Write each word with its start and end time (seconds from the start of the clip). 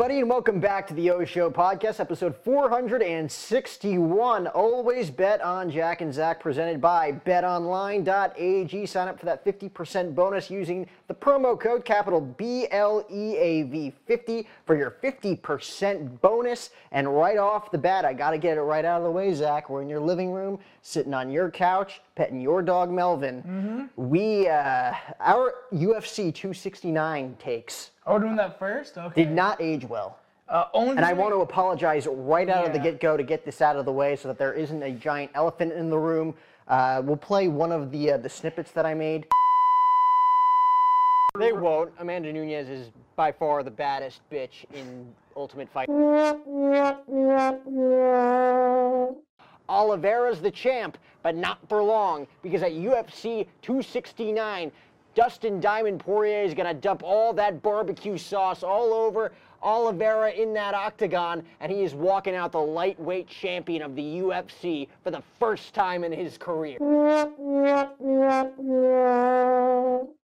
Everybody, 0.00 0.20
and 0.20 0.30
welcome 0.30 0.60
back 0.60 0.86
to 0.86 0.94
the 0.94 1.10
O 1.10 1.26
Show 1.26 1.50
podcast, 1.50 2.00
episode 2.00 2.34
461. 2.34 4.46
Always 4.46 5.10
bet 5.10 5.42
on 5.42 5.70
Jack 5.70 6.00
and 6.00 6.14
Zach, 6.14 6.40
presented 6.40 6.80
by 6.80 7.12
betonline.ag. 7.12 8.86
Sign 8.86 9.08
up 9.08 9.20
for 9.20 9.26
that 9.26 9.44
50% 9.44 10.14
bonus 10.14 10.48
using 10.48 10.88
the 11.06 11.12
promo 11.12 11.60
code 11.60 11.84
capital 11.84 12.22
B 12.22 12.66
L 12.70 13.04
E 13.10 13.36
A 13.36 13.64
V 13.64 13.92
50 14.06 14.48
for 14.64 14.74
your 14.74 14.92
50% 15.02 16.18
bonus. 16.22 16.70
And 16.92 17.14
right 17.14 17.36
off 17.36 17.70
the 17.70 17.76
bat, 17.76 18.06
I 18.06 18.14
got 18.14 18.30
to 18.30 18.38
get 18.38 18.56
it 18.56 18.62
right 18.62 18.86
out 18.86 19.02
of 19.02 19.04
the 19.04 19.10
way, 19.10 19.34
Zach. 19.34 19.68
We're 19.68 19.82
in 19.82 19.90
your 19.90 20.00
living 20.00 20.32
room, 20.32 20.60
sitting 20.80 21.12
on 21.12 21.30
your 21.30 21.50
couch, 21.50 22.00
petting 22.14 22.40
your 22.40 22.62
dog, 22.62 22.90
Melvin. 22.90 23.90
We, 23.96 24.48
uh, 24.48 24.94
our 25.20 25.56
UFC 25.74 26.34
269 26.34 27.36
takes 27.38 27.90
Oh, 28.10 28.14
we're 28.14 28.22
doing 28.22 28.34
that 28.36 28.58
first? 28.58 28.98
Okay. 28.98 29.22
did 29.22 29.30
not 29.30 29.62
age 29.62 29.84
well. 29.84 30.18
Uh, 30.48 30.64
only 30.74 30.96
And 30.96 31.04
I 31.04 31.12
want 31.12 31.32
to 31.32 31.42
apologize 31.42 32.08
right 32.10 32.48
out 32.48 32.66
of 32.66 32.72
the 32.72 32.80
get 32.80 32.98
go 32.98 33.16
to 33.16 33.22
get 33.22 33.44
this 33.44 33.60
out 33.60 33.76
of 33.76 33.84
the 33.84 33.92
way 33.92 34.16
so 34.16 34.26
that 34.26 34.36
there 34.36 34.52
isn't 34.52 34.82
a 34.82 34.90
giant 34.90 35.30
elephant 35.36 35.72
in 35.72 35.90
the 35.90 35.96
room. 35.96 36.34
Uh, 36.66 37.02
we'll 37.04 37.16
play 37.16 37.46
one 37.46 37.70
of 37.70 37.92
the 37.92 38.10
uh, 38.10 38.16
the 38.16 38.28
snippets 38.28 38.72
that 38.72 38.84
I 38.84 38.94
made. 38.94 39.28
They 41.38 41.52
won't. 41.52 41.92
Amanda 42.00 42.32
Nunes 42.32 42.68
is 42.68 42.90
by 43.14 43.30
far 43.30 43.62
the 43.62 43.70
baddest 43.70 44.22
bitch 44.28 44.64
in 44.74 45.06
Ultimate 45.36 45.68
Fight. 45.70 45.88
Oliveira's 49.68 50.40
the 50.40 50.50
champ, 50.50 50.98
but 51.22 51.36
not 51.36 51.60
for 51.68 51.80
long 51.80 52.26
because 52.42 52.64
at 52.64 52.72
UFC 52.72 53.46
269, 53.62 54.72
Dustin 55.14 55.60
Diamond 55.60 56.00
Poirier 56.00 56.42
is 56.42 56.54
going 56.54 56.68
to 56.68 56.80
dump 56.80 57.02
all 57.02 57.32
that 57.34 57.62
barbecue 57.62 58.16
sauce 58.16 58.62
all 58.62 58.92
over 58.92 59.32
Oliveira 59.62 60.30
in 60.30 60.54
that 60.54 60.74
octagon, 60.74 61.44
and 61.60 61.70
he 61.70 61.82
is 61.82 61.94
walking 61.94 62.34
out 62.34 62.52
the 62.52 62.60
lightweight 62.60 63.28
champion 63.28 63.82
of 63.82 63.94
the 63.94 64.02
UFC 64.02 64.88
for 65.02 65.10
the 65.10 65.22
first 65.38 65.74
time 65.74 66.04
in 66.04 66.12
his 66.12 66.38
career. 66.38 66.78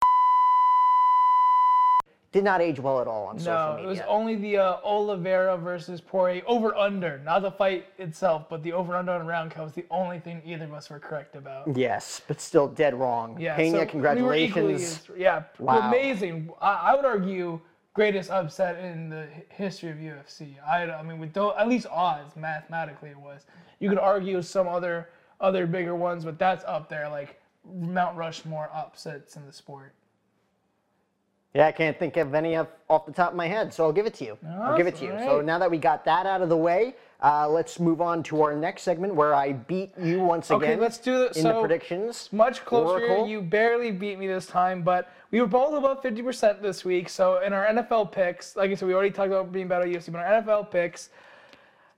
Did 2.31 2.45
not 2.45 2.61
age 2.61 2.79
well 2.79 3.01
at 3.01 3.07
all 3.07 3.25
on 3.25 3.39
social 3.39 3.73
media. 3.73 3.83
No, 3.83 3.83
it 3.83 3.87
was 3.87 3.99
only 4.07 4.35
the 4.37 4.57
uh, 4.57 4.77
Oliveira 4.85 5.57
versus 5.57 5.99
Poirier 5.99 6.41
over 6.47 6.73
under, 6.75 7.19
not 7.25 7.41
the 7.41 7.51
fight 7.51 7.87
itself, 7.97 8.45
but 8.49 8.63
the 8.63 8.71
over 8.71 8.95
under 8.95 9.11
on 9.11 9.27
round 9.27 9.51
count 9.51 9.65
was 9.65 9.73
the 9.73 9.85
only 9.91 10.19
thing 10.19 10.41
either 10.45 10.63
of 10.63 10.73
us 10.73 10.89
were 10.89 10.99
correct 10.99 11.35
about. 11.35 11.75
Yes, 11.75 12.21
but 12.29 12.39
still 12.39 12.69
dead 12.69 12.93
wrong. 12.93 13.37
Yeah, 13.37 13.57
Pena, 13.57 13.79
so 13.79 13.83
we 13.83 13.85
congratulations. 13.89 15.01
equally 15.03 15.21
yeah, 15.21 15.43
Wow. 15.59 15.89
amazing. 15.89 16.49
I, 16.61 16.73
I 16.73 16.95
would 16.95 17.03
argue 17.03 17.59
greatest 17.93 18.29
upset 18.29 18.79
in 18.79 19.09
the 19.09 19.27
history 19.49 19.89
of 19.89 19.97
UFC. 19.97 20.53
I, 20.65 20.83
I 20.89 21.03
mean, 21.03 21.19
with 21.19 21.35
at 21.35 21.67
least 21.67 21.87
odds 21.91 22.35
mathematically 22.37 23.09
it 23.09 23.19
was. 23.19 23.45
You 23.79 23.89
could 23.89 23.99
argue 23.99 24.41
some 24.41 24.67
other 24.69 25.09
other 25.41 25.65
bigger 25.65 25.95
ones, 25.95 26.23
but 26.23 26.39
that's 26.39 26.63
up 26.65 26.87
there 26.87 27.09
like 27.09 27.41
Mount 27.73 28.15
Rushmore 28.15 28.69
upsets 28.73 29.35
in 29.35 29.45
the 29.45 29.51
sport. 29.51 29.93
Yeah, 31.53 31.67
I 31.67 31.73
can't 31.73 31.99
think 31.99 32.15
of 32.15 32.33
any 32.33 32.55
off, 32.55 32.67
off 32.89 33.05
the 33.05 33.11
top 33.11 33.31
of 33.31 33.35
my 33.35 33.47
head, 33.47 33.73
so 33.73 33.83
I'll 33.83 33.91
give 33.91 34.05
it 34.05 34.13
to 34.15 34.23
you. 34.25 34.37
I'll 34.61 34.77
give 34.77 34.87
it 34.87 34.95
to 34.97 35.03
you. 35.05 35.11
So 35.19 35.41
now 35.41 35.59
that 35.59 35.69
we 35.69 35.77
got 35.77 36.05
that 36.05 36.25
out 36.25 36.41
of 36.41 36.47
the 36.47 36.55
way, 36.55 36.95
uh, 37.21 37.47
let's 37.49 37.77
move 37.77 37.99
on 37.99 38.23
to 38.23 38.41
our 38.41 38.55
next 38.55 38.83
segment 38.83 39.13
where 39.13 39.35
I 39.35 39.51
beat 39.51 39.91
you 39.99 40.21
once 40.21 40.49
again. 40.49 40.61
Okay, 40.61 40.75
let's 40.77 40.97
do 40.97 41.23
it. 41.23 41.35
in 41.35 41.43
So 41.43 41.49
the 41.53 41.59
predictions. 41.59 42.29
much 42.31 42.63
closer. 42.63 43.03
Oracle. 43.05 43.27
You 43.27 43.41
barely 43.41 43.91
beat 43.91 44.17
me 44.17 44.27
this 44.27 44.45
time, 44.47 44.81
but 44.81 45.11
we 45.31 45.41
were 45.41 45.47
both 45.47 45.73
above 45.73 46.01
50% 46.01 46.61
this 46.61 46.85
week. 46.85 47.09
So 47.09 47.41
in 47.41 47.51
our 47.51 47.65
NFL 47.65 48.13
picks, 48.13 48.55
like 48.55 48.71
I 48.71 48.75
said, 48.75 48.87
we 48.87 48.93
already 48.93 49.11
talked 49.11 49.27
about 49.27 49.51
being 49.51 49.67
better 49.67 49.83
at 49.83 49.89
UFC, 49.89 50.09
but 50.09 50.19
our 50.19 50.41
NFL 50.41 50.71
picks, 50.71 51.09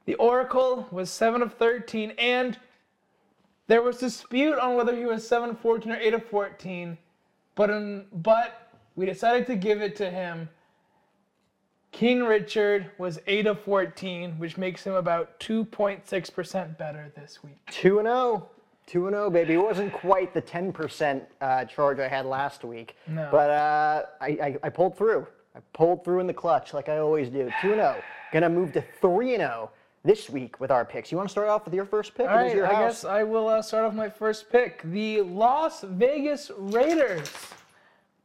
the 0.05 0.15
Oracle 0.15 0.87
was 0.89 1.11
7 1.11 1.43
of 1.43 1.53
13, 1.53 2.13
and 2.17 2.57
there 3.67 3.83
was 3.83 3.97
dispute 3.99 4.57
on 4.57 4.75
whether 4.75 4.95
he 4.95 5.05
was 5.05 5.25
7 5.27 5.51
of 5.51 5.59
14 5.59 5.91
or 5.91 5.95
8 5.97 6.13
of 6.15 6.25
14, 6.25 6.97
but 7.55 7.69
in, 7.69 8.05
but 8.11 8.62
we 8.95 9.05
decided 9.05 9.47
to 9.47 9.55
give 9.55 9.81
it 9.81 9.95
to 9.97 10.09
him. 10.09 10.49
King 11.91 12.23
Richard 12.23 12.89
was 12.97 13.19
8 13.27 13.45
of 13.45 13.59
14, 13.61 14.39
which 14.39 14.57
makes 14.57 14.83
him 14.83 14.95
about 14.95 15.39
2.6% 15.39 16.77
better 16.77 17.11
this 17.15 17.43
week. 17.43 17.57
2 17.71 17.99
and 17.99 18.07
0. 18.07 18.49
2 18.87 19.07
and 19.07 19.13
0, 19.13 19.29
baby. 19.29 19.53
It 19.53 19.57
wasn't 19.57 19.93
quite 19.93 20.33
the 20.33 20.41
10% 20.41 21.21
uh, 21.39 21.65
charge 21.65 21.99
I 21.99 22.07
had 22.07 22.25
last 22.25 22.63
week, 22.63 22.95
No. 23.07 23.29
but 23.31 23.49
uh, 23.49 24.03
I, 24.19 24.27
I, 24.27 24.57
I 24.63 24.69
pulled 24.69 24.97
through. 24.97 25.27
I 25.55 25.59
pulled 25.73 26.03
through 26.03 26.19
in 26.19 26.27
the 26.27 26.33
clutch 26.33 26.73
like 26.73 26.89
I 26.89 26.97
always 26.97 27.29
do. 27.29 27.51
2 27.61 27.73
and 27.73 27.81
0. 27.81 28.01
Gonna 28.31 28.49
move 28.49 28.73
to 28.73 28.83
3 28.99 29.35
and 29.35 29.41
0 29.41 29.69
this 30.03 30.29
week 30.29 30.59
with 30.59 30.71
our 30.71 30.83
picks. 30.83 31.11
You 31.11 31.17
want 31.17 31.29
to 31.29 31.31
start 31.31 31.47
off 31.47 31.63
with 31.65 31.75
your 31.75 31.85
first 31.85 32.15
pick? 32.15 32.27
All 32.27 32.43
your 32.47 32.65
I 32.67 32.71
guess 32.71 33.05
I 33.05 33.23
will 33.23 33.47
uh, 33.47 33.61
start 33.61 33.85
off 33.85 33.93
my 33.93 34.09
first 34.09 34.49
pick. 34.51 34.81
The 34.83 35.21
Las 35.21 35.83
Vegas 35.87 36.51
Raiders 36.57 37.31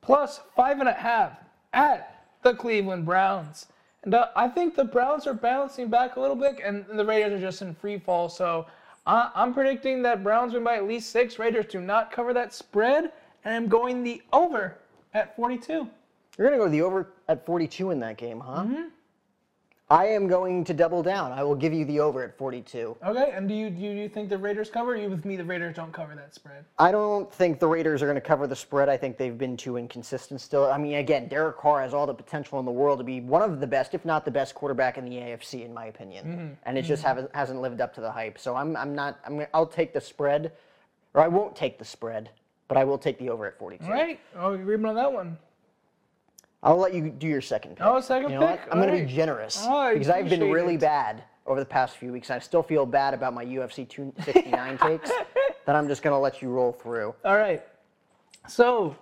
plus 0.09 0.41
five 0.57 0.81
and 0.81 0.89
a 0.89 0.93
half 0.95 1.33
at 1.75 2.25
the 2.41 2.55
Cleveland 2.55 3.05
Browns. 3.05 3.67
And 4.05 4.15
uh, 4.15 4.29
I 4.35 4.49
think 4.49 4.75
the 4.75 4.87
Browns 4.87 5.27
are 5.27 5.35
bouncing 5.35 5.89
back 5.89 6.17
a 6.17 6.21
little 6.21 6.35
bit, 6.35 6.61
and 6.65 6.87
the 6.95 7.05
Raiders 7.05 7.35
are 7.35 7.39
just 7.39 7.61
in 7.61 7.75
free 7.75 7.99
fall. 7.99 8.31
So 8.31 8.67
I 9.07 9.31
I'm 9.35 9.53
predicting 9.53 10.01
that 10.05 10.25
Browns 10.25 10.55
win 10.55 10.65
by 10.65 10.77
at 10.77 10.89
least 10.89 11.11
six. 11.11 11.39
Raiders 11.39 11.67
do 11.67 11.83
not 11.83 12.11
cover 12.11 12.33
that 12.33 12.55
spread, 12.55 13.13
and 13.45 13.55
I'm 13.55 13.69
going 13.69 14.03
the 14.03 14.23
over 14.33 14.79
at 15.13 15.37
42. 15.37 15.87
You're 16.39 16.47
going 16.47 16.59
to 16.59 16.65
go 16.65 16.71
the 16.71 16.81
over 16.81 17.09
at 17.29 17.45
42 17.45 17.91
in 17.91 18.01
that 18.01 18.17
game, 18.17 18.41
huh? 18.41 18.63
Mm-hmm. 18.63 18.83
I 19.91 20.05
am 20.07 20.27
going 20.29 20.65
to 20.65 20.75
double 20.75 21.03
down. 21.03 21.33
I 21.33 21.43
will 21.43 21.55
give 21.55 21.73
you 21.73 21.87
the 21.87 22.01
over 22.01 22.23
at 22.23 22.37
42. 22.37 22.99
Okay, 23.03 23.33
and 23.35 23.49
do 23.49 23.55
you 23.55 23.71
do 23.71 23.81
you 23.81 24.07
think 24.07 24.29
the 24.29 24.37
Raiders 24.37 24.69
cover? 24.69 24.93
Or 24.93 24.97
you 24.97 25.09
with 25.09 25.25
me? 25.25 25.37
The 25.37 25.45
Raiders 25.45 25.77
don't 25.77 25.93
cover 25.93 26.15
that 26.15 26.35
spread. 26.35 26.67
I 26.79 26.93
don't 26.93 27.33
think 27.33 27.59
the 27.59 27.69
Raiders 27.69 28.03
are 28.03 28.07
going 28.07 28.17
to 28.17 28.21
cover 28.21 28.47
the 28.47 28.57
spread. 28.57 28.91
I 28.91 28.99
think 28.99 29.17
they've 29.17 29.37
been 29.39 29.57
too 29.57 29.79
inconsistent 29.79 30.43
still. 30.43 30.71
I 30.71 30.77
mean, 30.77 30.97
again, 30.97 31.27
Derek 31.29 31.57
Carr 31.57 31.81
has 31.81 31.95
all 31.95 32.07
the 32.07 32.13
potential 32.13 32.59
in 32.59 32.67
the 32.67 32.71
world 32.71 32.99
to 32.99 33.05
be 33.05 33.23
one 33.23 33.41
of 33.41 33.61
the 33.61 33.67
best, 33.67 33.95
if 33.95 34.05
not 34.05 34.27
the 34.27 34.31
best 34.31 34.55
quarterback 34.55 34.99
in 34.99 35.07
the 35.07 35.17
AFC, 35.17 35.65
in 35.65 35.73
my 35.73 35.87
opinion. 35.87 36.27
Mm-hmm. 36.27 36.55
And 36.65 36.77
it 36.77 36.83
just 36.83 37.03
haven't, 37.03 37.35
hasn't 37.35 37.63
lived 37.63 37.81
up 37.81 37.95
to 37.95 38.03
the 38.03 38.11
hype. 38.13 38.39
So 38.39 38.57
I'm, 38.57 38.77
I'm 38.77 38.95
not. 38.95 39.19
I'm 39.25 39.47
I'll 39.55 39.67
take 39.67 39.95
the 39.95 40.03
spread, 40.03 40.53
or 41.15 41.23
I 41.23 41.29
won't 41.29 41.57
take 41.57 41.79
the 41.79 41.87
spread, 41.87 42.29
but 42.69 42.77
I 42.77 42.85
will 42.85 42.99
take 42.99 43.19
the 43.19 43.31
over 43.31 43.47
at 43.47 43.59
42. 43.59 43.85
All 43.87 43.91
right, 43.91 44.21
oh, 44.37 44.53
you 44.53 44.61
agreement 44.61 44.91
on 44.91 44.97
that 44.97 45.11
one. 45.11 45.39
I'll 46.63 46.77
let 46.77 46.93
you 46.93 47.11
do 47.11 47.27
your 47.29 47.41
second 47.41 47.77
pick. 47.77 47.87
Oh, 47.87 48.01
second 48.01 48.31
you 48.31 48.39
know 48.39 48.47
what? 48.47 48.61
pick? 48.63 48.73
I'm 48.73 48.81
going 48.81 48.93
to 48.93 49.07
be 49.07 49.13
generous 49.13 49.65
I 49.65 49.93
because 49.93 50.09
I've 50.09 50.25
been 50.29 50.41
appreciate 50.41 50.53
really 50.53 50.75
it. 50.75 50.81
bad 50.81 51.23
over 51.47 51.61
the 51.61 51.67
past 51.67 51.97
few 51.97 52.13
weeks. 52.13 52.31
and 52.31 52.37
I 52.37 52.41
still 52.41 52.63
feel 52.63 52.85
bad 52.85 53.15
about 53.15 53.33
my 53.33 53.45
UFC 53.45 53.89
269 53.89 54.79
takes 54.83 55.11
that 55.67 55.77
I'm 55.77 55.89
just 55.89 56.03
going 56.03 56.15
to 56.15 56.19
let 56.19 56.43
you 56.43 56.51
roll 56.51 56.73
through. 56.73 57.15
All 57.25 57.37
right. 57.37 57.65
So, 58.49 58.97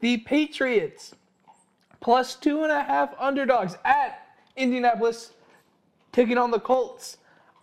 the 0.00 0.18
Patriots 0.18 1.14
plus 2.00 2.36
two 2.36 2.62
and 2.62 2.72
a 2.72 2.82
half 2.82 3.14
underdogs 3.18 3.76
at 3.84 4.26
Indianapolis 4.56 5.32
taking 6.12 6.38
on 6.38 6.50
the 6.50 6.60
Colts. 6.60 7.18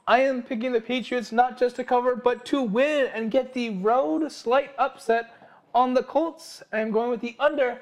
I 0.08 0.22
am 0.22 0.42
picking 0.44 0.72
the 0.72 0.82
Patriots 0.82 1.32
not 1.32 1.58
just 1.58 1.76
to 1.78 1.84
cover, 1.84 2.16
but 2.16 2.46
to 2.48 2.62
win 2.62 3.10
and 3.14 3.32
get 3.32 3.54
the 3.54 3.78
road 3.78 4.30
slight 4.32 4.72
upset 4.78 5.34
on 5.74 5.94
the 5.94 6.04
Colts. 6.04 6.64
I'm 6.74 6.92
going 6.92 7.10
with 7.10 7.22
the 7.22 7.36
under 7.40 7.80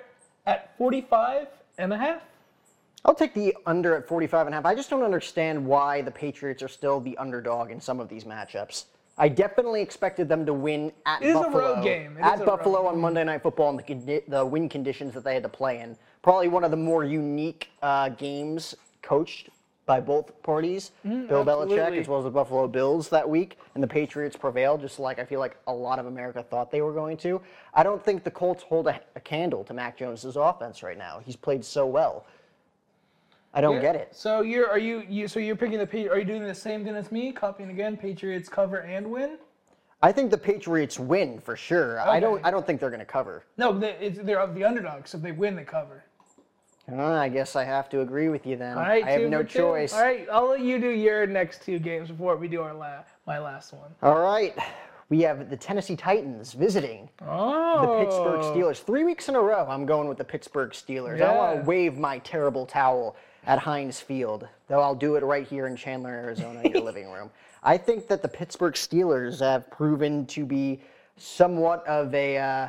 at 0.49 0.75
45 0.77 1.47
and 1.77 1.93
a 1.93 1.97
half. 1.97 2.21
I'll 3.05 3.13
take 3.15 3.33
the 3.33 3.55
under 3.65 3.95
at 3.95 4.07
45 4.07 4.47
and 4.47 4.53
a 4.53 4.57
half. 4.57 4.65
I 4.65 4.73
just 4.75 4.89
don't 4.89 5.03
understand 5.03 5.63
why 5.65 6.01
the 6.01 6.11
Patriots 6.11 6.61
are 6.63 6.67
still 6.67 6.99
the 6.99 7.15
underdog 7.17 7.71
in 7.71 7.79
some 7.79 7.99
of 7.99 8.09
these 8.09 8.23
matchups. 8.25 8.85
I 9.17 9.29
definitely 9.29 9.81
expected 9.81 10.27
them 10.27 10.45
to 10.45 10.53
win 10.53 10.91
at 11.05 11.21
It 11.21 11.27
is 11.27 11.35
a 11.35 11.39
Buffalo. 11.39 11.75
road 11.75 11.83
game. 11.83 12.17
It 12.17 12.23
at 12.23 12.43
Buffalo 12.45 12.87
on 12.87 12.99
Monday 12.99 13.23
Night 13.23 13.43
Football 13.43 13.69
and 13.69 13.79
the, 13.79 13.83
condi- 13.83 14.23
the 14.27 14.45
win 14.45 14.67
conditions 14.67 15.13
that 15.13 15.23
they 15.23 15.33
had 15.33 15.43
to 15.43 15.49
play 15.49 15.79
in. 15.81 15.95
Probably 16.23 16.47
one 16.47 16.63
of 16.63 16.71
the 16.71 16.77
more 16.77 17.03
unique 17.03 17.69
uh, 17.81 18.09
games 18.09 18.75
coached 19.01 19.49
by 19.89 19.99
both 19.99 20.43
parties. 20.43 20.91
Bill 21.03 21.43
Belichick 21.43 21.89
Mm, 21.89 21.99
as 21.99 22.07
well 22.07 22.19
as 22.19 22.25
the 22.25 22.29
Buffalo 22.29 22.67
Bills 22.67 23.09
that 23.09 23.27
week, 23.27 23.57
and 23.73 23.81
the 23.81 23.87
Patriots 23.87 24.35
prevailed, 24.35 24.81
just 24.81 24.99
like 24.99 25.17
I 25.17 25.25
feel 25.25 25.39
like 25.39 25.57
a 25.65 25.73
lot 25.73 25.97
of 25.97 26.05
America 26.05 26.43
thought 26.43 26.69
they 26.69 26.81
were 26.81 26.93
going 26.93 27.17
to. 27.17 27.41
I 27.73 27.81
don't 27.81 28.05
think 28.05 28.23
the 28.23 28.29
Colts 28.29 28.61
hold 28.61 28.87
a, 28.87 29.01
a 29.15 29.19
candle 29.19 29.63
to 29.63 29.73
Mac 29.73 29.97
Jones's 29.97 30.35
offense 30.35 30.83
right 30.83 30.97
now. 30.97 31.21
He's 31.25 31.35
played 31.35 31.65
so 31.65 31.87
well. 31.87 32.27
I 33.51 33.61
don't 33.61 33.81
get 33.81 33.95
it. 33.95 34.09
So 34.15 34.41
you're 34.41 34.69
are 34.69 34.77
you 34.77 35.03
you 35.09 35.27
so 35.27 35.39
you're 35.39 35.55
picking 35.55 35.79
the 35.79 36.09
are 36.11 36.19
you 36.19 36.25
doing 36.25 36.43
the 36.43 36.53
same 36.53 36.85
thing 36.85 36.95
as 36.95 37.11
me? 37.11 37.31
Copying 37.31 37.71
again, 37.71 37.97
Patriots 37.97 38.47
cover 38.47 38.81
and 38.81 39.09
win. 39.09 39.39
I 40.03 40.11
think 40.11 40.29
the 40.29 40.37
Patriots 40.37 40.99
win 40.99 41.39
for 41.39 41.55
sure. 41.55 41.99
I 41.99 42.19
don't. 42.19 42.45
I 42.45 42.51
don't 42.51 42.65
think 42.65 42.79
they're 42.79 42.91
going 42.91 42.99
to 42.99 43.05
cover. 43.05 43.43
No, 43.57 43.77
they, 43.77 43.95
it's, 43.99 44.19
they're 44.19 44.45
the 44.45 44.63
underdogs. 44.63 45.09
So 45.09 45.17
if 45.17 45.23
they 45.23 45.31
win, 45.31 45.55
they 45.55 45.63
cover. 45.63 46.03
Uh, 46.91 47.03
I 47.03 47.29
guess 47.29 47.55
I 47.55 47.63
have 47.63 47.89
to 47.89 48.01
agree 48.01 48.29
with 48.29 48.45
you 48.45 48.55
then. 48.55 48.77
All 48.77 48.83
right, 48.83 49.03
I 49.03 49.11
have 49.11 49.29
no 49.29 49.43
choice. 49.43 49.93
All 49.93 50.01
right, 50.01 50.27
I'll 50.31 50.49
let 50.49 50.61
you 50.61 50.79
do 50.79 50.89
your 50.89 51.25
next 51.27 51.61
two 51.63 51.79
games 51.79 52.09
before 52.09 52.35
we 52.35 52.47
do 52.47 52.61
our 52.61 52.73
la- 52.73 53.03
my 53.27 53.39
last 53.39 53.73
one. 53.73 53.89
All 54.01 54.19
right. 54.19 54.55
We 55.09 55.21
have 55.21 55.49
the 55.49 55.57
Tennessee 55.57 55.95
Titans 55.95 56.53
visiting 56.53 57.09
Oh, 57.27 57.81
the 57.81 58.05
Pittsburgh 58.05 58.41
Steelers. 58.41 58.77
Three 58.83 59.03
weeks 59.03 59.27
in 59.27 59.35
a 59.35 59.41
row, 59.41 59.65
I'm 59.67 59.87
going 59.87 60.07
with 60.07 60.19
the 60.19 60.23
Pittsburgh 60.23 60.69
Steelers. 60.69 61.19
I 61.19 61.35
want 61.35 61.61
to 61.61 61.65
wave 61.67 61.97
my 61.97 62.19
terrible 62.19 62.67
towel 62.67 63.15
at 63.47 63.57
Heinz 63.57 63.99
Field, 63.99 64.47
though 64.67 64.81
I'll 64.81 64.93
do 64.93 65.15
it 65.15 65.23
right 65.23 65.47
here 65.47 65.65
in 65.65 65.75
Chandler, 65.75 66.11
Arizona, 66.11 66.61
in 66.61 66.71
your 66.73 66.81
living 66.83 67.09
room. 67.11 67.31
I 67.63 67.75
think 67.75 68.07
that 68.07 68.21
the 68.21 68.27
Pittsburgh 68.27 68.75
Steelers 68.75 69.39
have 69.39 69.69
proven 69.71 70.27
to 70.27 70.45
be 70.45 70.79
somewhat 71.17 71.85
of 71.87 72.13
a, 72.13 72.37
uh, 72.37 72.67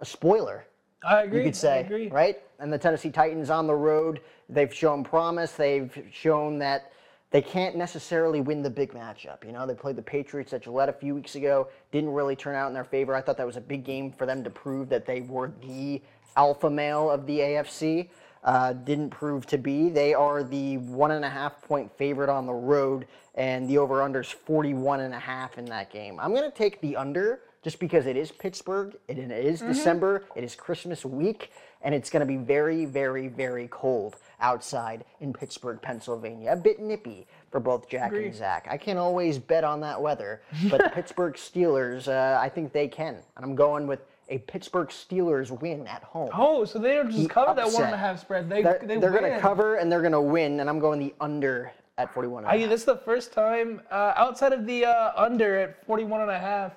a 0.00 0.04
spoiler 0.06 0.64
I 1.06 1.22
agree. 1.22 1.38
you 1.38 1.44
could 1.44 1.56
say, 1.56 1.78
I 1.78 1.80
agree. 1.80 2.08
right? 2.08 2.40
And 2.58 2.72
the 2.72 2.78
Tennessee 2.78 3.10
Titans 3.10 3.50
on 3.50 3.66
the 3.66 3.74
road, 3.74 4.20
they've 4.48 4.72
shown 4.72 5.04
promise. 5.04 5.52
They've 5.52 5.92
shown 6.12 6.58
that 6.58 6.92
they 7.30 7.42
can't 7.42 7.76
necessarily 7.76 8.40
win 8.40 8.62
the 8.62 8.70
big 8.70 8.92
matchup. 8.92 9.44
You 9.44 9.52
know, 9.52 9.66
they 9.66 9.74
played 9.74 9.96
the 9.96 10.02
Patriots 10.02 10.52
at 10.52 10.62
Gillette 10.62 10.88
a 10.88 10.92
few 10.92 11.16
weeks 11.16 11.34
ago, 11.34 11.68
didn't 11.90 12.12
really 12.12 12.36
turn 12.36 12.54
out 12.54 12.68
in 12.68 12.74
their 12.74 12.84
favor. 12.84 13.14
I 13.14 13.20
thought 13.20 13.36
that 13.38 13.46
was 13.46 13.56
a 13.56 13.60
big 13.60 13.84
game 13.84 14.12
for 14.12 14.24
them 14.24 14.44
to 14.44 14.50
prove 14.50 14.88
that 14.90 15.04
they 15.04 15.22
were 15.22 15.52
the 15.60 16.00
alpha 16.36 16.70
male 16.70 17.10
of 17.10 17.26
the 17.26 17.38
AFC. 17.40 18.08
Uh, 18.44 18.74
didn't 18.74 19.10
prove 19.10 19.46
to 19.46 19.58
be. 19.58 19.88
They 19.88 20.14
are 20.14 20.44
the 20.44 20.76
one 20.76 21.10
and 21.10 21.24
a 21.24 21.30
half 21.30 21.60
point 21.62 21.90
favorite 21.96 22.28
on 22.28 22.46
the 22.46 22.52
road, 22.52 23.06
and 23.34 23.68
the 23.68 23.78
over 23.78 24.02
under 24.02 24.20
is 24.20 24.28
41 24.28 25.00
and 25.00 25.14
a 25.14 25.18
half 25.18 25.58
in 25.58 25.64
that 25.64 25.90
game. 25.90 26.20
I'm 26.20 26.34
going 26.34 26.48
to 26.48 26.56
take 26.56 26.80
the 26.82 26.94
under 26.94 27.40
just 27.64 27.80
because 27.80 28.06
it 28.06 28.16
is 28.16 28.30
Pittsburgh, 28.30 28.94
it 29.08 29.18
it 29.18 29.30
is 29.32 29.60
December, 29.60 30.24
it 30.36 30.44
is 30.44 30.54
Christmas 30.54 31.02
week, 31.04 31.50
and 31.80 31.94
it's 31.94 32.10
going 32.10 32.20
to 32.20 32.26
be 32.26 32.36
very, 32.36 32.84
very, 32.84 33.26
very 33.28 33.68
cold 33.70 34.16
outside 34.38 35.04
in 35.20 35.32
Pittsburgh, 35.32 35.80
Pennsylvania. 35.80 36.52
A 36.52 36.56
bit 36.56 36.78
nippy 36.78 37.26
for 37.50 37.60
both 37.60 37.88
Jack 37.88 38.12
Agree. 38.12 38.26
and 38.26 38.34
Zach. 38.34 38.66
I 38.70 38.76
can't 38.76 38.98
always 38.98 39.38
bet 39.38 39.64
on 39.64 39.80
that 39.80 40.00
weather, 40.00 40.42
but 40.70 40.82
the 40.82 40.90
Pittsburgh 40.90 41.34
Steelers, 41.34 42.06
uh, 42.06 42.38
I 42.38 42.50
think 42.50 42.72
they 42.72 42.86
can. 42.86 43.14
And 43.36 43.44
I'm 43.44 43.54
going 43.54 43.86
with 43.86 44.00
a 44.28 44.38
Pittsburgh 44.38 44.88
Steelers 44.88 45.50
win 45.62 45.86
at 45.86 46.02
home. 46.02 46.30
Oh, 46.34 46.66
so 46.66 46.78
they 46.78 46.94
don't 46.94 47.10
just 47.10 47.22
The 47.22 47.28
cover 47.28 47.54
that 47.54 47.64
one 47.64 47.66
upset. 47.66 47.86
and 47.86 47.94
a 47.94 47.98
half 47.98 48.20
spread. 48.20 48.48
They 48.50 48.62
they're 48.62 48.80
they 48.84 48.98
they're 48.98 49.10
going 49.10 49.32
to 49.32 49.40
cover 49.40 49.76
and 49.76 49.90
they're 49.90 50.00
going 50.02 50.12
to 50.12 50.20
win, 50.20 50.60
and 50.60 50.68
I'm 50.68 50.78
going 50.78 50.98
the 50.98 51.14
under 51.20 51.72
at 51.96 52.12
41. 52.12 52.44
and 52.44 52.50
a 52.50 52.54
I, 52.54 52.58
half. 52.58 52.68
this 52.70 52.80
is 52.80 52.86
the 52.86 52.96
first 52.96 53.32
time 53.32 53.80
uh, 53.90 54.12
outside 54.16 54.52
of 54.52 54.66
the 54.66 54.84
uh, 54.84 55.12
under 55.16 55.56
at 55.58 55.86
41 55.86 56.22
and 56.22 56.30
a 56.30 56.38
half. 56.38 56.72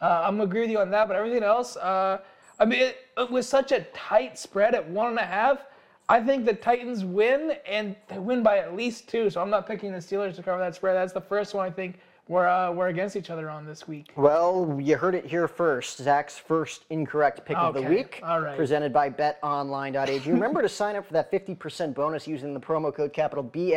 Uh, 0.00 0.22
I'm 0.24 0.40
agree 0.40 0.62
with 0.62 0.70
you 0.70 0.78
on 0.78 0.90
that, 0.90 1.08
but 1.08 1.16
everything 1.16 1.42
else, 1.42 1.76
uh, 1.76 2.18
I 2.58 2.64
mean, 2.64 2.80
it, 2.80 2.98
it 3.16 3.30
was 3.30 3.48
such 3.48 3.72
a 3.72 3.80
tight 3.94 4.38
spread 4.38 4.74
at 4.74 4.88
one 4.88 5.08
and 5.08 5.18
a 5.18 5.26
half. 5.26 5.64
I 6.08 6.20
think 6.20 6.46
the 6.46 6.54
Titans 6.54 7.04
win, 7.04 7.56
and 7.66 7.94
they 8.08 8.18
win 8.18 8.42
by 8.42 8.58
at 8.58 8.74
least 8.74 9.08
two. 9.08 9.28
So 9.28 9.42
I'm 9.42 9.50
not 9.50 9.66
picking 9.66 9.92
the 9.92 9.98
Steelers 9.98 10.34
to 10.36 10.42
cover 10.42 10.58
that 10.58 10.74
spread. 10.74 10.94
That's 10.94 11.12
the 11.12 11.20
first 11.20 11.52
one 11.52 11.66
I 11.66 11.70
think 11.70 11.98
we're 12.28 12.46
uh, 12.48 12.72
we're 12.72 12.88
against 12.88 13.16
each 13.16 13.30
other 13.30 13.50
on 13.50 13.66
this 13.66 13.86
week. 13.88 14.12
Well, 14.16 14.78
you 14.80 14.96
heard 14.96 15.14
it 15.14 15.26
here 15.26 15.48
first. 15.48 15.98
Zach's 15.98 16.38
first 16.38 16.84
incorrect 16.90 17.44
pick 17.44 17.56
of 17.56 17.74
the 17.74 17.80
Okay, 17.80 17.88
week, 17.88 18.20
all 18.22 18.40
right. 18.40 18.56
presented 18.56 18.92
by 18.92 19.10
BetOnline.ag. 19.10 20.30
Remember 20.30 20.62
to 20.62 20.68
sign 20.68 20.96
up 20.96 21.06
for 21.06 21.12
that 21.14 21.32
50% 21.32 21.94
bonus 21.94 22.26
using 22.26 22.54
the 22.54 22.60
promo 22.60 22.94
code 22.94 23.12
capital 23.12 23.50
E 23.54 23.72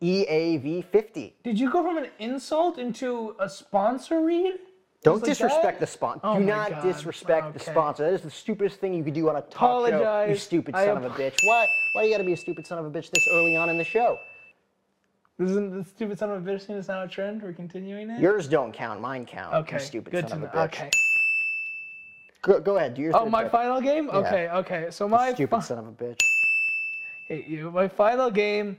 BLEAV50. 0.00 1.32
Did 1.44 1.58
you 1.58 1.70
go 1.70 1.82
from 1.82 1.98
an 1.98 2.08
insult 2.18 2.78
into 2.78 3.34
a 3.38 3.48
sponsor 3.48 4.24
read? 4.24 4.54
Don't 5.02 5.16
like 5.16 5.24
disrespect 5.24 5.80
that? 5.80 5.80
the 5.80 5.86
sponsor. 5.86 6.20
Oh 6.24 6.38
Do 6.38 6.44
not 6.44 6.70
God. 6.70 6.82
disrespect 6.82 7.54
the 7.54 7.60
Okay. 7.60 7.70
sponsor. 7.70 8.02
That 8.04 8.12
is 8.14 8.20
the 8.22 8.30
stupidest 8.30 8.80
thing 8.80 8.92
you 8.92 9.02
could 9.02 9.14
do 9.14 9.28
on 9.30 9.36
a 9.36 9.40
talk 9.42 9.86
show. 9.86 9.86
You 9.88 9.94
Apologize. 9.96 10.42
stupid 10.42 10.74
I 10.74 10.84
son 10.86 10.98
of 10.98 11.04
a 11.04 11.10
bitch. 11.10 11.38
Why? 11.46 11.66
Why 11.94 12.02
you 12.02 12.10
got 12.12 12.18
to 12.18 12.24
be 12.24 12.34
a 12.34 12.36
stupid 12.36 12.66
son 12.66 12.78
of 12.78 12.84
a 12.84 12.90
bitch 12.90 13.10
this 13.10 13.26
early 13.32 13.56
on 13.56 13.70
in 13.70 13.78
the 13.78 13.84
show? 13.84 14.18
This 15.38 15.50
isn't 15.52 15.74
the 15.74 15.84
stupid 15.88 16.18
son 16.18 16.30
of 16.30 16.46
a 16.46 16.50
bitch 16.50 16.64
thing 16.64 16.76
is 16.76 16.88
now 16.88 17.02
a 17.02 17.08
trend? 17.08 17.42
We're 17.42 17.54
continuing 17.54 18.10
it. 18.10 18.20
Yours 18.20 18.46
don't 18.46 18.72
count. 18.74 19.00
Mine 19.00 19.24
count. 19.24 19.54
okay. 19.54 19.76
You 19.76 19.80
stupid 19.80 20.10
Good 20.10 20.28
son 20.28 20.40
to 20.40 20.46
of 20.46 20.54
a 20.54 20.56
bitch. 20.58 20.64
Okay. 20.66 20.90
Go, 22.42 22.60
go 22.60 22.76
ahead. 22.76 22.94
Do 22.94 23.00
your 23.02 23.16
Oh, 23.16 23.24
my 23.26 23.44
pick. 23.44 23.52
final 23.52 23.80
game? 23.80 24.10
Okay, 24.10 24.48
okay. 24.50 24.86
So 24.90 25.08
my 25.08 25.32
Stupid 25.32 25.56
fi- 25.56 25.60
son 25.60 25.78
of 25.78 25.86
a 25.88 25.92
bitch. 25.92 26.20
hate 27.26 27.46
you. 27.46 27.70
My 27.70 27.88
final 27.88 28.30
game 28.30 28.76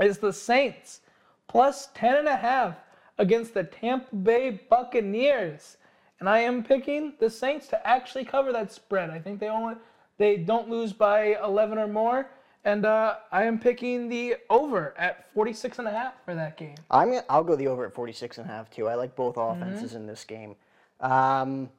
is 0.00 0.18
the 0.18 0.32
Saints 0.32 1.00
plus 1.48 1.88
10 1.94 2.16
and 2.16 2.28
a 2.28 2.36
half 2.36 2.76
against 3.18 3.54
the 3.54 3.64
Tampa 3.64 4.14
Bay 4.14 4.60
Buccaneers. 4.70 5.76
And 6.20 6.28
I 6.28 6.40
am 6.40 6.64
picking 6.64 7.12
the 7.20 7.30
Saints 7.30 7.68
to 7.68 7.86
actually 7.86 8.24
cover 8.24 8.52
that 8.52 8.72
spread. 8.72 9.10
I 9.10 9.18
think 9.18 9.38
they 9.40 9.48
only 9.48 9.74
they 10.16 10.36
don't 10.36 10.68
lose 10.68 10.92
by 10.92 11.36
11 11.44 11.78
or 11.78 11.86
more. 11.86 12.28
And 12.64 12.84
uh, 12.84 13.16
I 13.30 13.44
am 13.44 13.58
picking 13.60 14.08
the 14.08 14.34
over 14.50 14.92
at 14.98 15.32
46 15.32 15.78
and 15.78 15.86
a 15.88 15.92
half 15.92 16.14
for 16.24 16.34
that 16.34 16.56
game. 16.56 16.74
I'm 16.90 17.10
gonna, 17.10 17.24
I'll 17.30 17.44
go 17.44 17.54
the 17.54 17.68
over 17.68 17.86
at 17.86 17.94
46 17.94 18.38
and 18.38 18.48
a 18.50 18.52
half 18.52 18.68
too. 18.68 18.88
I 18.88 18.94
like 18.94 19.14
both 19.14 19.36
Mm-hmm. 19.36 19.62
offenses 19.62 19.94
in 19.94 20.06
this 20.06 20.24
game. 20.24 20.56
Um, 21.00 21.70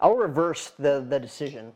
I'll 0.00 0.16
reverse 0.16 0.72
the 0.78 1.04
the 1.08 1.20
decision. 1.20 1.72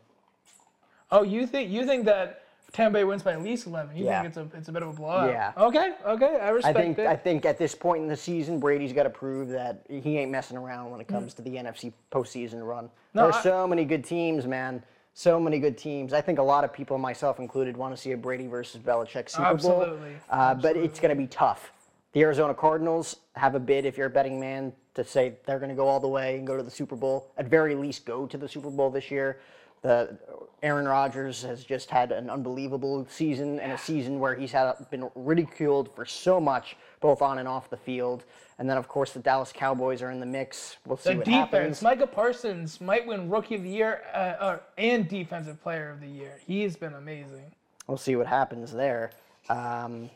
Oh, 1.11 1.23
you 1.23 1.47
think 1.47 1.71
you 1.71 1.85
think 1.85 2.05
that 2.05 2.43
Tampa 2.73 2.93
Bay 2.99 3.03
wins 3.03 3.21
by 3.23 3.33
at 3.33 3.41
least 3.43 3.67
11? 3.67 3.97
You 3.97 4.05
Yeah. 4.05 4.21
think 4.21 4.27
it's 4.35 4.37
a 4.53 4.57
it's 4.57 4.69
a 4.69 4.71
bit 4.71 4.81
of 4.83 4.89
a 4.89 4.93
blowout? 4.93 5.29
Yeah. 5.29 5.51
Okay, 5.57 5.93
okay. 6.05 6.37
I 6.41 6.47
I 6.47 6.49
respect 6.49 6.77
think 6.77 6.99
it. 6.99 7.07
I 7.07 7.15
think 7.15 7.45
at 7.45 7.57
this 7.57 7.75
point 7.75 8.01
in 8.03 8.07
the 8.07 8.15
season, 8.15 8.59
Brady's 8.59 8.93
got 8.93 9.03
to 9.03 9.09
prove 9.09 9.49
that 9.49 9.81
he 9.89 10.17
ain't 10.17 10.31
messing 10.31 10.55
around 10.57 10.89
when 10.91 11.01
it 11.01 11.07
comes 11.07 11.33
to 11.35 11.41
the 11.41 11.51
NFC 11.57 11.91
postseason 12.11 12.65
run. 12.65 12.85
Mm. 12.85 12.89
No, 13.15 13.23
There's 13.23 13.35
I- 13.35 13.43
so 13.43 13.67
many 13.67 13.83
good 13.85 14.05
teams, 14.05 14.47
man. 14.47 14.83
So 15.13 15.37
many 15.37 15.59
good 15.59 15.77
teams. 15.77 16.13
I 16.13 16.21
think 16.21 16.39
a 16.39 16.43
lot 16.43 16.63
of 16.63 16.71
people, 16.71 16.97
myself 16.97 17.39
included, 17.39 17.75
want 17.75 17.93
to 17.93 18.01
see 18.01 18.13
a 18.13 18.17
Brady 18.17 18.47
versus 18.47 18.79
Belichick 18.81 19.29
Super 19.29 19.43
Bowl. 19.55 19.81
Absolutely. 19.81 20.15
Uh, 20.29 20.53
but 20.55 20.77
it's 20.77 21.01
going 21.01 21.09
to 21.09 21.21
be 21.21 21.27
tough. 21.27 21.73
The 22.13 22.21
Arizona 22.21 22.53
Cardinals 22.53 23.17
have 23.35 23.53
a 23.55 23.59
bid, 23.59 23.85
if 23.85 23.97
you're 23.97 24.07
a 24.07 24.09
betting 24.09 24.39
man, 24.39 24.71
to 24.93 25.03
say 25.03 25.33
they're 25.45 25.59
going 25.59 25.69
to 25.69 25.75
go 25.75 25.87
all 25.87 25.99
the 25.99 26.07
way 26.07 26.37
and 26.37 26.47
go 26.47 26.55
to 26.55 26.63
the 26.63 26.71
Super 26.71 26.95
Bowl. 26.95 27.31
At 27.37 27.47
very 27.47 27.75
least, 27.75 28.05
go 28.05 28.25
to 28.25 28.37
the 28.37 28.47
Super 28.47 28.69
Bowl 28.69 28.89
this 28.89 29.11
year. 29.11 29.39
The 29.81 30.17
Aaron 30.63 30.87
Rodgers 30.87 31.41
has 31.43 31.63
just 31.63 31.89
had 31.89 32.11
an 32.11 32.29
unbelievable 32.29 33.07
season 33.09 33.59
and 33.59 33.71
a 33.71 33.77
season 33.77 34.19
where 34.19 34.35
he's 34.35 34.51
had 34.51 34.73
been 34.91 35.09
ridiculed 35.15 35.93
for 35.95 36.05
so 36.05 36.39
much, 36.39 36.77
both 36.99 37.21
on 37.23 37.39
and 37.39 37.47
off 37.47 37.69
the 37.69 37.77
field. 37.77 38.25
And 38.59 38.69
then, 38.69 38.77
of 38.77 38.87
course, 38.87 39.11
the 39.11 39.19
Dallas 39.19 39.51
Cowboys 39.51 40.03
are 40.03 40.11
in 40.11 40.19
the 40.19 40.25
mix. 40.27 40.77
We'll 40.85 40.97
see 40.97 41.13
The 41.13 41.15
what 41.15 41.25
defense, 41.25 41.51
happens. 41.51 41.81
Micah 41.81 42.05
Parsons 42.05 42.79
might 42.79 43.07
win 43.07 43.27
Rookie 43.27 43.55
of 43.55 43.63
the 43.63 43.69
Year 43.69 44.03
uh, 44.13 44.17
uh, 44.17 44.59
and 44.77 45.07
Defensive 45.09 45.59
Player 45.63 45.89
of 45.89 45.99
the 45.99 46.07
Year. 46.07 46.39
He's 46.45 46.75
been 46.75 46.93
amazing. 46.93 47.51
We'll 47.87 47.97
see 47.97 48.15
what 48.15 48.27
happens 48.27 48.71
there. 48.71 49.11
Um, 49.49 50.11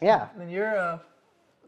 yeah. 0.00 0.28
Then 0.36 0.50
you're, 0.50 0.78
uh, 0.78 0.98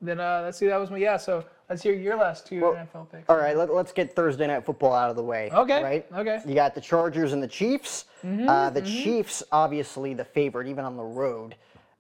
then 0.02 0.20
uh, 0.20 0.42
let's 0.44 0.58
see, 0.58 0.66
that 0.66 0.76
was 0.78 0.90
my 0.90 0.98
yeah. 0.98 1.16
So 1.16 1.44
let's 1.70 1.82
hear 1.82 1.94
your 1.94 2.16
last 2.16 2.46
two 2.46 2.60
NFL 2.60 3.10
picks. 3.10 3.28
All 3.28 3.36
right, 3.36 3.56
let, 3.56 3.70
us 3.70 3.92
get 3.92 4.14
Thursday 4.14 4.46
night 4.46 4.64
football 4.64 4.92
out 4.94 5.08
of 5.10 5.16
the 5.16 5.22
way. 5.22 5.48
Okay, 5.52 5.82
Right. 5.82 6.06
okay. 6.12 6.30
Mm-hmm, 6.38 6.48
You 6.48 6.54
got 6.54 6.74
the 6.74 6.80
Chargers 6.80 7.32
and 7.32 7.42
the 7.42 7.48
Chiefs. 7.48 8.06
uh, 8.24 8.70
the 8.70 8.82
Chiefs, 8.82 9.42
obviously, 9.52 10.12
the 10.14 10.24
favorite, 10.24 10.66
even 10.66 10.84
on 10.84 10.96
the 10.96 11.02
road 11.04 11.54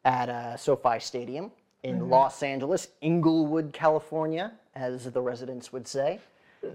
at 0.04 0.28
uh, 0.28 0.56
SoFi 0.56 0.98
Stadium 0.98 1.50
in 1.84 1.96
Mm-hmm. 2.00 2.10
Los 2.10 2.42
Angeles, 2.42 2.88
Inglewood, 3.00 3.72
California, 3.72 4.52
as 4.74 5.10
the 5.10 5.20
residents 5.20 5.72
would 5.72 5.86
say, 5.88 6.20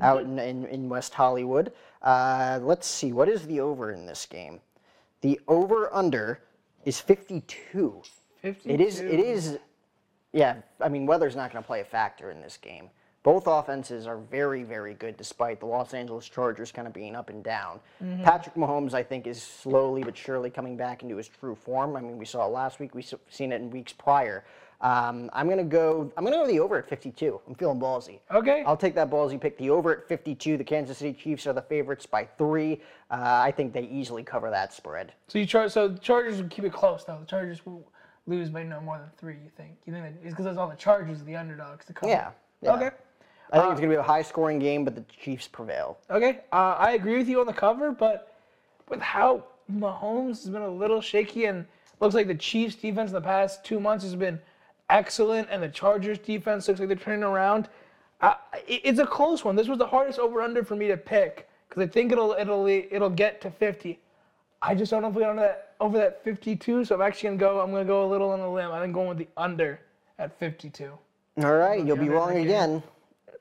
out 0.01 0.21
in, 0.23 0.37
in, 0.39 0.65
in 0.65 0.89
West 0.89 1.13
Hollywood. 1.13 1.71
Uh, 2.01 2.59
let's 2.61 2.87
see, 2.87 3.13
what 3.13 3.29
is 3.29 3.45
the 3.47 3.59
over 3.61 3.91
in 3.91 4.05
this 4.05 4.25
game? 4.25 4.59
The 5.21 5.39
over 5.47 5.93
under 5.93 6.39
is 6.85 6.99
52. 6.99 8.01
52. 8.41 8.69
It 8.69 8.81
is. 8.81 8.99
It 8.99 9.19
is. 9.19 9.57
Yeah. 10.37 10.57
I 10.79 10.89
mean, 10.89 11.05
weather's 11.05 11.35
not 11.35 11.51
going 11.51 11.63
to 11.63 11.67
play 11.67 11.81
a 11.81 11.85
factor 11.85 12.29
in 12.29 12.41
this 12.41 12.57
game. 12.57 12.89
Both 13.23 13.47
offenses 13.47 14.07
are 14.07 14.17
very, 14.17 14.63
very 14.63 14.93
good, 14.93 15.17
despite 15.17 15.59
the 15.59 15.65
Los 15.65 15.93
Angeles 15.93 16.29
Chargers 16.29 16.71
kind 16.71 16.87
of 16.87 16.93
being 16.93 17.15
up 17.15 17.29
and 17.29 17.43
down. 17.43 17.79
Mm-hmm. 18.01 18.23
Patrick 18.23 18.55
Mahomes, 18.55 18.93
I 18.93 19.03
think, 19.03 19.27
is 19.27 19.41
slowly 19.41 20.03
but 20.03 20.15
surely 20.15 20.49
coming 20.49 20.77
back 20.77 21.03
into 21.03 21.17
his 21.17 21.27
true 21.27 21.55
form. 21.55 21.95
I 21.97 22.01
mean, 22.01 22.17
we 22.17 22.25
saw 22.25 22.45
it 22.45 22.51
last 22.51 22.79
week. 22.79 22.95
We've 22.95 23.11
seen 23.29 23.51
it 23.51 23.61
in 23.61 23.69
weeks 23.69 23.91
prior. 23.91 24.45
Um, 24.79 25.31
I'm 25.33 25.49
gonna 25.49 25.63
go. 25.63 26.11
I'm 26.15 26.23
gonna 26.23 26.37
go 26.37 26.45
the 26.45 26.59
over 26.59 26.77
at 26.77 26.87
52. 26.87 27.41
I'm 27.47 27.55
feeling 27.55 27.79
ballsy. 27.79 28.19
Okay. 28.31 28.63
I'll 28.65 28.77
take 28.77 28.93
that 28.93 29.09
ballsy 29.09 29.41
pick. 29.41 29.57
The 29.57 29.71
over 29.71 29.91
at 29.91 30.07
52. 30.07 30.55
The 30.55 30.63
Kansas 30.63 30.99
City 30.99 31.13
Chiefs 31.13 31.47
are 31.47 31.53
the 31.53 31.63
favorites 31.63 32.05
by 32.05 32.25
three. 32.37 32.79
Uh, 33.09 33.41
I 33.43 33.51
think 33.51 33.73
they 33.73 33.87
easily 33.87 34.21
cover 34.23 34.51
that 34.51 34.73
spread. 34.73 35.13
So 35.29 35.39
you 35.39 35.47
char- 35.47 35.69
so 35.69 35.87
the 35.87 35.97
Chargers 35.97 36.39
will 36.39 36.49
keep 36.49 36.63
it 36.63 36.73
close 36.73 37.03
though. 37.05 37.17
The 37.19 37.25
Chargers 37.25 37.65
will 37.65 37.91
lose 38.27 38.49
by 38.49 38.63
no 38.63 38.79
more 38.81 38.97
than 38.99 39.09
three. 39.17 39.33
You 39.43 39.49
think? 39.55 39.71
You 39.85 39.93
think 39.93 40.05
that 40.05 40.13
it's 40.21 40.29
because 40.31 40.45
that's 40.45 40.57
all 40.57 40.67
the 40.69 40.75
Chargers, 40.75 41.23
the 41.23 41.35
underdogs 41.35 41.85
to 41.85 41.93
cover? 41.93 42.11
Yeah. 42.11 42.29
yeah. 42.61 42.73
Okay. 42.73 42.89
I 43.51 43.59
think 43.59 43.71
it's 43.71 43.79
going 43.79 43.89
to 43.91 43.95
be 43.95 43.99
a 43.99 44.03
high 44.03 44.21
scoring 44.21 44.59
game, 44.59 44.83
but 44.83 44.93
the 44.93 45.05
Chiefs 45.23 45.47
prevail. 45.47 45.97
Okay, 46.11 46.41
uh, 46.51 46.75
I 46.77 46.91
agree 46.91 47.17
with 47.17 47.29
you 47.29 47.39
on 47.39 47.45
the 47.45 47.53
cover, 47.53 47.91
but 47.93 48.35
with 48.89 48.99
how 48.99 49.45
Mahomes 49.71 50.43
has 50.43 50.49
been 50.49 50.61
a 50.63 50.69
little 50.69 50.99
shaky 50.99 51.45
and 51.45 51.65
looks 52.01 52.13
like 52.13 52.27
the 52.27 52.35
Chiefs' 52.35 52.75
defense 52.75 53.11
in 53.11 53.15
the 53.15 53.21
past 53.21 53.63
two 53.63 53.79
months 53.79 54.03
has 54.03 54.15
been 54.15 54.37
excellent, 54.89 55.47
and 55.49 55.63
the 55.63 55.69
Chargers' 55.69 56.19
defense 56.19 56.67
looks 56.67 56.81
like 56.81 56.89
they're 56.89 56.97
turning 56.97 57.23
around. 57.23 57.69
Uh, 58.19 58.33
it- 58.67 58.81
it's 58.83 58.99
a 58.99 59.05
close 59.07 59.45
one. 59.45 59.55
This 59.55 59.69
was 59.69 59.77
the 59.77 59.87
hardest 59.87 60.19
over/under 60.19 60.65
for 60.65 60.75
me 60.75 60.87
to 60.89 60.97
pick 60.97 61.47
because 61.69 61.81
I 61.83 61.87
think 61.87 62.11
it'll 62.11 62.33
it'll 62.33 62.67
it'll 62.67 63.09
get 63.09 63.39
to 63.41 63.51
50. 63.51 63.97
I 64.61 64.75
just 64.75 64.91
don't 64.91 65.03
know 65.03 65.07
if 65.07 65.13
we 65.15 65.21
get 65.21 65.31
to 65.33 65.39
that 65.39 65.66
over 65.79 65.97
that 65.97 66.23
52, 66.23 66.85
so 66.85 66.95
I'm 66.95 67.01
actually 67.01 67.29
gonna 67.29 67.39
go. 67.39 67.59
I'm 67.59 67.71
gonna 67.71 67.85
go 67.85 68.05
a 68.05 68.09
little 68.09 68.31
on 68.31 68.39
the 68.39 68.47
limb. 68.49 68.71
I'm 68.71 68.91
going 68.91 69.09
with 69.09 69.17
the 69.17 69.27
under 69.37 69.79
at 70.19 70.37
52. 70.39 70.91
All 71.43 71.55
right, 71.55 71.85
you'll 71.85 71.97
be 71.97 72.09
wrong 72.09 72.35
again. 72.37 72.81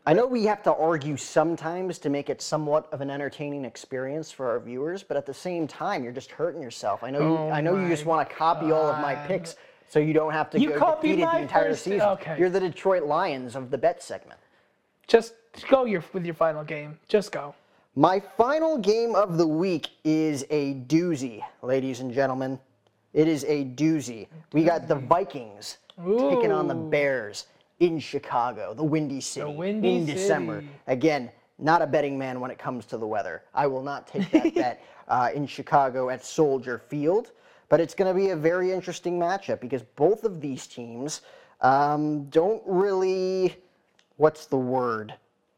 I 0.08 0.12
know 0.12 0.26
we 0.26 0.44
have 0.44 0.62
to 0.64 0.74
argue 0.74 1.16
sometimes 1.16 1.98
to 2.00 2.10
make 2.10 2.30
it 2.30 2.40
somewhat 2.40 2.88
of 2.92 3.00
an 3.00 3.10
entertaining 3.10 3.64
experience 3.64 4.30
for 4.30 4.48
our 4.50 4.60
viewers, 4.60 5.02
but 5.02 5.16
at 5.16 5.26
the 5.26 5.34
same 5.34 5.66
time, 5.66 6.04
you're 6.04 6.12
just 6.12 6.30
hurting 6.30 6.62
yourself. 6.62 7.02
I 7.02 7.10
know 7.10 7.18
you. 7.20 7.38
Oh 7.38 7.50
I 7.50 7.60
know 7.60 7.76
you 7.80 7.88
just 7.88 8.04
want 8.06 8.28
to 8.28 8.34
copy 8.34 8.70
all 8.70 8.86
of 8.88 9.00
my 9.00 9.14
picks, 9.14 9.56
so 9.88 9.98
you 9.98 10.12
don't 10.12 10.32
have 10.32 10.50
to 10.50 10.60
You 10.60 10.70
go 10.70 10.78
copied 10.78 11.08
defeated 11.16 11.28
the 11.28 11.38
entire 11.38 11.70
first- 11.70 11.84
season. 11.84 12.02
okay. 12.02 12.38
You're 12.38 12.50
the 12.50 12.60
Detroit 12.60 13.04
Lions 13.04 13.56
of 13.56 13.70
the 13.70 13.78
bet 13.78 14.02
segment. 14.02 14.38
Just 15.08 15.34
go 15.68 15.84
your 15.84 16.04
with 16.12 16.24
your 16.24 16.34
final 16.34 16.62
game. 16.64 16.98
Just 17.08 17.32
go. 17.32 17.54
My 17.98 18.20
final 18.20 18.76
game 18.76 19.14
of 19.14 19.38
the 19.38 19.46
week 19.46 19.88
is 20.04 20.44
a 20.50 20.74
doozy, 20.74 21.42
ladies 21.62 22.00
and 22.00 22.12
gentlemen. 22.12 22.60
It 23.14 23.26
is 23.26 23.42
a 23.44 23.64
doozy. 23.64 24.28
We 24.52 24.64
got 24.64 24.86
the 24.86 24.96
Vikings 24.96 25.78
taking 25.96 26.52
on 26.52 26.68
the 26.68 26.74
Bears 26.74 27.46
in 27.80 27.98
Chicago, 27.98 28.74
the 28.74 28.84
Windy 28.84 29.22
City, 29.22 29.50
Windy 29.50 29.94
in 29.94 30.04
December. 30.04 30.60
City. 30.60 30.68
Again, 30.88 31.30
not 31.58 31.80
a 31.80 31.86
betting 31.86 32.18
man 32.18 32.38
when 32.38 32.50
it 32.50 32.58
comes 32.58 32.84
to 32.84 32.98
the 32.98 33.06
weather. 33.06 33.44
I 33.54 33.66
will 33.66 33.82
not 33.82 34.06
take 34.06 34.30
that 34.30 34.54
bet 34.54 34.82
uh, 35.08 35.30
in 35.34 35.46
Chicago 35.46 36.10
at 36.10 36.22
Soldier 36.22 36.76
Field. 36.76 37.32
But 37.70 37.80
it's 37.80 37.94
going 37.94 38.14
to 38.14 38.20
be 38.20 38.28
a 38.28 38.36
very 38.36 38.72
interesting 38.72 39.18
matchup 39.18 39.58
because 39.58 39.82
both 39.82 40.24
of 40.24 40.42
these 40.42 40.66
teams 40.66 41.22
um, 41.62 42.24
don't 42.24 42.62
really, 42.66 43.56
what's 44.18 44.44
the 44.44 44.58
word, 44.58 45.14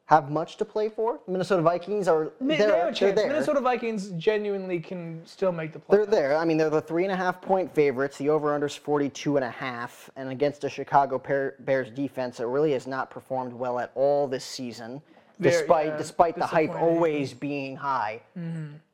have 0.09 0.31
much 0.31 0.57
to 0.57 0.65
play 0.65 0.88
for. 0.88 1.21
Minnesota 1.27 1.61
Vikings 1.61 2.09
are 2.09 2.33
Mi- 2.41 2.57
they 2.57 2.65
have 2.65 2.88
a 2.88 2.93
chance. 2.95 3.15
there. 3.15 3.29
Minnesota 3.29 3.61
Vikings 3.61 4.09
genuinely 4.12 4.81
can 4.81 5.21
still 5.27 5.53
make 5.53 5.75
the 5.75 5.79
playoffs. 5.79 5.91
They're 5.91 6.07
there. 6.07 6.37
I 6.38 6.47
mean, 6.47 6.57
they're 6.57 6.71
the 6.71 6.81
three 6.81 7.03
and 7.05 7.12
a 7.12 7.17
half 7.17 7.43
point 7.43 7.75
favorites. 7.75 8.17
The 8.17 8.31
over 8.31 8.55
under 8.55 8.67
is 8.69 8.75
42 8.75 9.37
and 9.37 9.45
a 9.45 9.50
half. 9.50 10.09
And 10.17 10.31
against 10.31 10.65
a 10.65 10.71
Chicago 10.71 11.19
Bears 11.61 11.91
defense 11.91 12.38
that 12.38 12.47
really 12.47 12.73
has 12.73 12.87
not 12.87 13.11
performed 13.11 13.53
well 13.53 13.79
at 13.79 13.93
all 13.95 14.27
this 14.27 14.47
season, 14.47 15.03
despite 15.43 15.88
yeah, 15.88 15.97
despite 15.99 16.37
the 16.38 16.47
hype 16.47 16.75
always 16.75 17.35
being 17.35 17.77
high. 17.77 18.23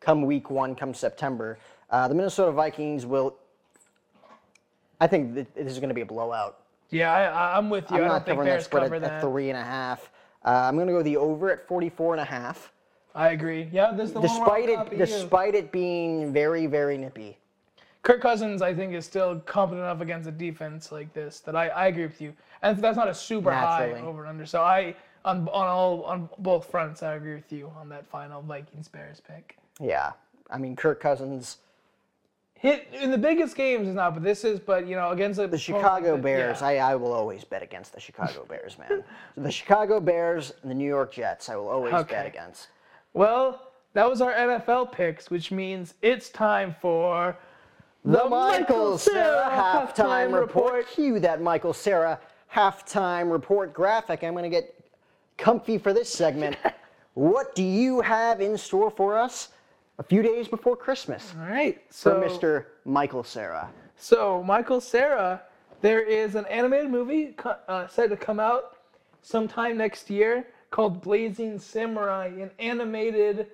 Come 0.00 0.22
week 0.22 0.50
one, 0.50 0.74
come 0.74 0.94
September, 0.94 1.58
uh, 1.90 2.08
the 2.08 2.14
Minnesota 2.16 2.50
Vikings 2.50 3.06
will. 3.06 3.36
I 5.00 5.06
think 5.06 5.36
that 5.36 5.54
this 5.54 5.70
is 5.72 5.78
going 5.78 5.90
to 5.90 5.94
be 5.94 6.00
a 6.00 6.06
blowout. 6.06 6.58
Yeah, 6.90 7.12
I, 7.12 7.56
I'm 7.56 7.70
with 7.70 7.88
you. 7.92 7.98
I'm 7.98 8.04
I 8.04 8.06
not 8.08 8.12
don't 8.12 8.24
think 8.24 8.26
covering 8.32 8.46
that 8.48 8.54
Bears 8.54 8.64
spread 8.64 8.82
cover 8.82 8.94
at, 8.96 9.02
that. 9.02 9.12
at 9.12 9.20
three 9.20 9.50
and 9.50 9.58
a 9.58 9.62
half. 9.62 10.10
Uh, 10.44 10.50
I'm 10.50 10.76
going 10.76 10.86
to 10.86 10.92
go 10.92 11.02
the 11.02 11.16
over 11.16 11.50
at 11.50 11.66
44 11.66 12.14
and 12.14 12.20
a 12.20 12.24
half. 12.24 12.72
I 13.14 13.28
agree. 13.30 13.68
Yeah, 13.72 13.92
this 13.92 14.08
is 14.08 14.14
the 14.14 14.20
Despite 14.20 14.68
I'll 14.68 14.86
it, 14.86 14.92
you. 14.92 14.98
despite 14.98 15.54
it 15.54 15.72
being 15.72 16.32
very, 16.32 16.66
very 16.66 16.98
nippy. 16.98 17.38
Kirk 18.02 18.20
Cousins, 18.20 18.60
I 18.60 18.74
think, 18.74 18.92
is 18.92 19.06
still 19.06 19.40
competent 19.40 19.84
enough 19.84 20.00
against 20.02 20.28
a 20.28 20.32
defense 20.32 20.92
like 20.92 21.12
this 21.14 21.40
that 21.40 21.56
I, 21.56 21.68
I 21.68 21.86
agree 21.86 22.04
with 22.04 22.20
you. 22.20 22.34
And 22.60 22.76
that's 22.78 22.96
not 22.96 23.08
a 23.08 23.14
super 23.14 23.50
Naturally. 23.50 24.00
high 24.00 24.06
over 24.06 24.20
and 24.22 24.30
under. 24.30 24.46
So 24.46 24.62
I 24.62 24.94
on 25.24 25.48
on 25.48 25.66
all 25.68 26.02
on 26.02 26.28
both 26.38 26.70
fronts, 26.70 27.02
I 27.02 27.14
agree 27.14 27.34
with 27.34 27.50
you 27.50 27.72
on 27.78 27.88
that 27.88 28.06
final 28.06 28.42
Vikings 28.42 28.88
Bears 28.88 29.22
pick. 29.26 29.56
Yeah, 29.80 30.12
I 30.50 30.58
mean 30.58 30.76
Kirk 30.76 31.00
Cousins. 31.00 31.58
Hit 32.64 32.88
in 32.98 33.10
the 33.10 33.18
biggest 33.18 33.56
games 33.56 33.88
is 33.88 33.94
not, 33.94 34.14
but 34.14 34.22
this 34.22 34.42
is. 34.42 34.58
But 34.58 34.86
you 34.86 34.96
know, 34.96 35.10
against 35.10 35.38
a 35.38 35.46
The 35.46 35.58
Chicago 35.58 36.16
Bears, 36.16 36.62
I, 36.62 36.76
I 36.76 36.94
will 36.94 37.12
always 37.12 37.44
bet 37.44 37.62
against 37.62 37.92
the 37.92 38.00
Chicago 38.00 38.46
Bears, 38.48 38.78
man. 38.78 39.04
the 39.36 39.50
Chicago 39.50 40.00
Bears 40.00 40.54
and 40.62 40.70
the 40.70 40.74
New 40.74 40.86
York 40.88 41.12
Jets, 41.12 41.50
I 41.50 41.56
will 41.56 41.68
always 41.68 41.92
bet 42.04 42.24
against. 42.24 42.68
Well, 43.12 43.70
that 43.92 44.08
was 44.08 44.22
our 44.22 44.32
NFL 44.32 44.92
picks, 44.92 45.30
which 45.30 45.52
means 45.52 45.92
it's 46.00 46.30
time 46.30 46.74
for 46.80 47.36
The 48.02 48.24
Michael 48.30 48.96
Cera 48.96 49.50
halftime 49.52 50.32
report. 50.32 50.88
Cue 50.88 51.20
that 51.20 51.42
Michael 51.42 51.74
Cera 51.74 52.18
halftime 52.50 53.30
report 53.30 53.74
graphic. 53.74 54.24
I'm 54.24 54.32
going 54.32 54.42
to 54.42 54.48
get 54.48 54.74
comfy 55.36 55.76
for 55.76 55.92
this 55.92 56.08
segment. 56.08 56.56
what 57.12 57.54
do 57.54 57.62
you 57.62 58.00
have 58.00 58.40
in 58.40 58.56
store 58.56 58.90
for 58.90 59.18
us 59.18 59.50
a 59.98 60.02
few 60.02 60.22
days 60.22 60.48
before 60.48 60.76
Christmas 60.76 61.32
All 61.38 61.46
right, 61.46 61.80
for 61.88 61.92
so 61.92 62.20
Mr. 62.20 62.64
Michael 62.84 63.22
Cera? 63.22 63.70
So, 63.96 64.42
Michael 64.42 64.80
Cera, 64.80 65.42
there 65.80 66.02
is 66.02 66.34
an 66.34 66.46
animated 66.46 66.90
movie 66.90 67.36
uh, 67.68 67.86
set 67.86 68.10
to 68.10 68.16
come 68.16 68.40
out 68.40 68.78
sometime 69.22 69.76
next 69.76 70.10
year 70.10 70.46
called 70.70 71.00
Blazing 71.00 71.58
Samurai, 71.58 72.26
an 72.26 72.50
animated 72.58 73.46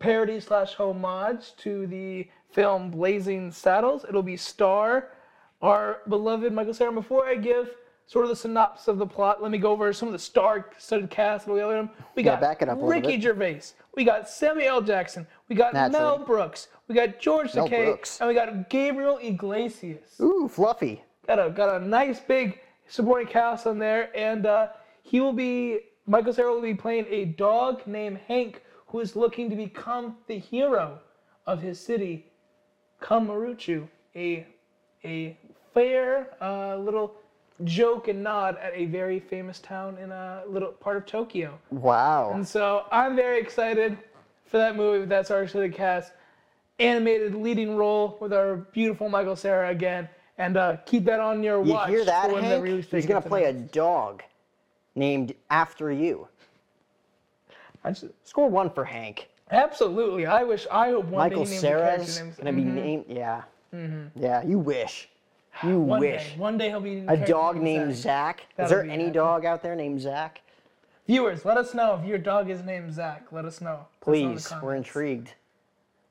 parody 0.00 0.40
slash 0.40 0.74
homage 0.74 1.54
to 1.58 1.86
the 1.86 2.28
film 2.50 2.90
Blazing 2.90 3.52
Saddles. 3.52 4.04
It'll 4.08 4.22
be 4.22 4.36
star 4.36 5.10
our 5.62 6.00
beloved 6.08 6.52
Michael 6.52 6.74
Sarah. 6.74 6.92
Before 6.92 7.26
I 7.26 7.36
give 7.36 7.70
sort 8.06 8.24
of 8.24 8.28
the 8.28 8.36
synopsis 8.36 8.88
of 8.88 8.98
the 8.98 9.06
plot, 9.06 9.42
let 9.42 9.50
me 9.50 9.58
go 9.58 9.70
over 9.70 9.92
some 9.92 10.08
of 10.08 10.12
the 10.12 10.18
star-studded 10.18 11.10
cast. 11.10 11.46
That'll 11.46 11.56
be 11.56 11.62
on 11.62 11.86
them. 11.86 11.90
We 12.14 12.22
Yeah, 12.22 12.32
got 12.32 12.40
back 12.40 12.62
it 12.62 12.68
up 12.68 12.78
Ricky. 12.80 13.20
Gervais. 13.20 13.62
We 13.94 14.04
got 14.04 14.28
Samuel 14.28 14.76
L. 14.76 14.82
Jackson. 14.82 15.26
We 15.48 15.56
got 15.56 15.72
Mel 15.72 16.18
Brooks. 16.18 16.68
We 16.88 16.94
got 16.94 17.18
George 17.18 17.52
Takei. 17.52 18.20
And 18.20 18.28
we 18.28 18.34
got 18.34 18.68
Gabriel 18.68 19.18
Iglesias. 19.22 20.20
Ooh, 20.20 20.48
fluffy. 20.48 21.02
Got 21.26 21.46
a 21.46 21.50
got 21.50 21.80
a 21.80 21.84
nice 21.84 22.20
big 22.20 22.60
supporting 22.86 23.28
cast 23.28 23.66
on 23.66 23.78
there, 23.78 24.10
and 24.14 24.44
uh, 24.44 24.68
he 25.02 25.20
will 25.20 25.32
be 25.32 25.80
Michael 26.06 26.34
Cera 26.34 26.52
will 26.52 26.60
be 26.60 26.74
playing 26.74 27.06
a 27.08 27.24
dog 27.24 27.86
named 27.86 28.18
Hank 28.28 28.62
who 28.86 29.00
is 29.00 29.16
looking 29.16 29.48
to 29.48 29.56
become 29.56 30.16
the 30.26 30.38
hero 30.38 31.00
of 31.46 31.62
his 31.62 31.80
city, 31.80 32.26
Kamaruchu, 33.00 33.88
a 34.14 34.46
a 35.04 35.36
fair 35.72 36.28
uh, 36.42 36.76
little 36.76 37.14
joke 37.62 38.08
and 38.08 38.22
nod 38.22 38.56
at 38.60 38.72
a 38.74 38.86
very 38.86 39.20
famous 39.20 39.60
town 39.60 39.96
in 39.98 40.10
a 40.10 40.42
little 40.48 40.70
part 40.72 40.96
of 40.96 41.06
Tokyo. 41.06 41.56
Wow. 41.70 42.32
And 42.34 42.46
so 42.46 42.84
I'm 42.90 43.14
very 43.14 43.38
excited 43.38 43.96
for 44.46 44.58
that 44.58 44.74
movie 44.76 44.98
with 45.00 45.08
that 45.10 45.26
star-studded 45.26 45.72
cast, 45.72 46.12
animated 46.80 47.34
leading 47.34 47.76
role 47.76 48.18
with 48.20 48.32
our 48.32 48.56
beautiful 48.56 49.08
Michael 49.08 49.36
Cera 49.36 49.68
again, 49.70 50.08
and 50.38 50.56
uh, 50.56 50.76
keep 50.84 51.04
that 51.04 51.20
on 51.20 51.42
your 51.44 51.64
You 51.64 51.72
watch. 51.74 51.88
hear 51.90 52.04
that, 52.04 52.28
for 52.30 52.40
the 52.40 52.42
Hank? 52.42 52.86
He's 52.90 53.06
going 53.06 53.22
to 53.22 53.28
play 53.28 53.44
a 53.44 53.52
dog 53.52 54.22
named 54.96 55.34
after 55.50 55.92
you. 55.92 56.26
I 57.84 57.90
just- 57.90 58.06
Score 58.24 58.48
one 58.48 58.70
for 58.70 58.84
Hank. 58.84 59.28
absolutely. 59.50 60.26
I 60.26 60.42
wish. 60.42 60.66
I 60.72 60.88
hope 60.90 61.04
one 61.04 61.18
Michael 61.30 61.44
day 61.44 61.50
he 61.50 61.54
names 61.54 61.64
a 61.64 61.68
character 61.68 62.04
Sarah's 62.06 62.36
going 62.36 62.46
to 62.46 62.52
be 62.52 62.64
named. 62.68 63.04
Yeah. 63.08 63.42
Yeah, 64.16 64.42
you 64.44 64.58
wish. 64.58 65.08
You 65.62 65.80
One 65.80 66.00
wish. 66.00 66.32
day, 66.32 66.38
one 66.38 66.58
day 66.58 66.68
he'll 66.68 66.80
be 66.80 67.04
A 67.06 67.16
dog 67.16 67.56
named 67.56 67.94
Zach. 67.94 68.46
Is 68.58 68.68
there 68.70 68.82
any 68.82 69.04
epic. 69.04 69.14
dog 69.14 69.44
out 69.44 69.62
there 69.62 69.76
named 69.76 70.00
Zach? 70.00 70.40
Viewers, 71.06 71.44
let 71.44 71.56
us 71.56 71.74
know 71.74 71.98
if 72.00 72.06
your 72.06 72.18
dog 72.18 72.50
is 72.50 72.62
named 72.62 72.92
Zach. 72.92 73.26
Let 73.30 73.44
us 73.44 73.60
know. 73.60 73.72
Us 73.72 73.86
in 73.90 74.00
Please, 74.00 74.52
we're 74.62 74.74
intrigued. 74.74 75.34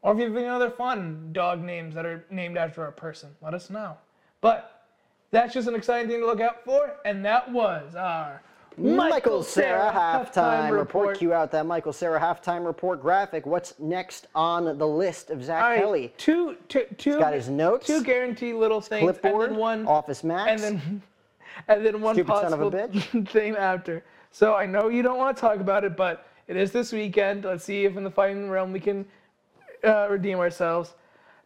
Or 0.02 0.14
if 0.14 0.20
you 0.20 0.26
have 0.26 0.36
any 0.36 0.48
other 0.48 0.70
fun 0.70 1.30
dog 1.32 1.62
names 1.64 1.96
that 1.96 2.06
are 2.06 2.26
named 2.30 2.58
after 2.58 2.86
a 2.86 2.92
person, 2.92 3.36
let 3.42 3.54
us 3.54 3.70
know. 3.70 3.98
But 4.42 4.86
that's 5.32 5.54
just 5.54 5.68
an 5.68 5.76
exciting 5.76 6.10
thing 6.10 6.20
to 6.20 6.26
look 6.26 6.42
out 6.42 6.64
for, 6.64 6.98
and 7.06 7.26
that 7.26 7.52
was 7.52 7.96
our 7.96 8.42
Michael 8.78 9.44
Cera 9.44 9.92
halftime 9.92 10.72
report. 10.72 11.18
Cue 11.18 11.34
out 11.34 11.52
that 11.52 11.66
Michael 11.66 11.94
Cera 11.94 12.20
halftime 12.20 12.66
report 12.66 13.02
graphic. 13.02 13.46
What's 13.46 13.78
next 13.80 14.28
on 14.34 14.78
the 14.78 14.88
list 14.88 15.30
of 15.30 15.44
Zach 15.44 15.62
right, 15.62 15.80
Kelly? 15.80 16.14
two, 16.18 16.58
two, 16.68 16.86
two, 16.98 17.20
got 17.20 17.34
his 17.34 17.50
notes, 17.50 17.88
two 17.88 18.04
guaranteed 18.04 18.56
little 18.56 18.82
things, 18.82 19.04
Clipboard, 19.04 19.50
and 19.50 19.54
then 19.54 19.60
one, 19.60 19.88
Office 19.88 20.24
Max. 20.24 20.64
and 20.64 20.80
then, 20.80 21.02
and 21.68 21.86
then 21.86 22.02
one 22.02 22.16
Stupid 22.16 22.34
son 22.34 22.54
of 22.54 22.62
a 22.62 22.72
possible 22.72 23.26
thing 23.26 23.56
after. 23.56 24.04
So 24.32 24.56
I 24.56 24.66
know 24.66 24.90
you 24.90 25.04
don't 25.04 25.18
want 25.18 25.38
to 25.38 25.42
talk 25.42 25.60
about 25.60 25.84
it, 25.84 25.96
but 25.96 26.26
it 26.48 26.58
is 26.58 26.72
this 26.72 26.92
weekend. 26.92 27.46
Let's 27.46 27.64
see 27.64 27.86
if 27.86 27.96
in 27.96 28.04
the 28.04 28.12
fighting 28.12 28.50
realm 28.50 28.72
we 28.72 28.80
can 28.80 29.06
uh, 29.84 30.08
redeem 30.10 30.40
ourselves. 30.40 30.94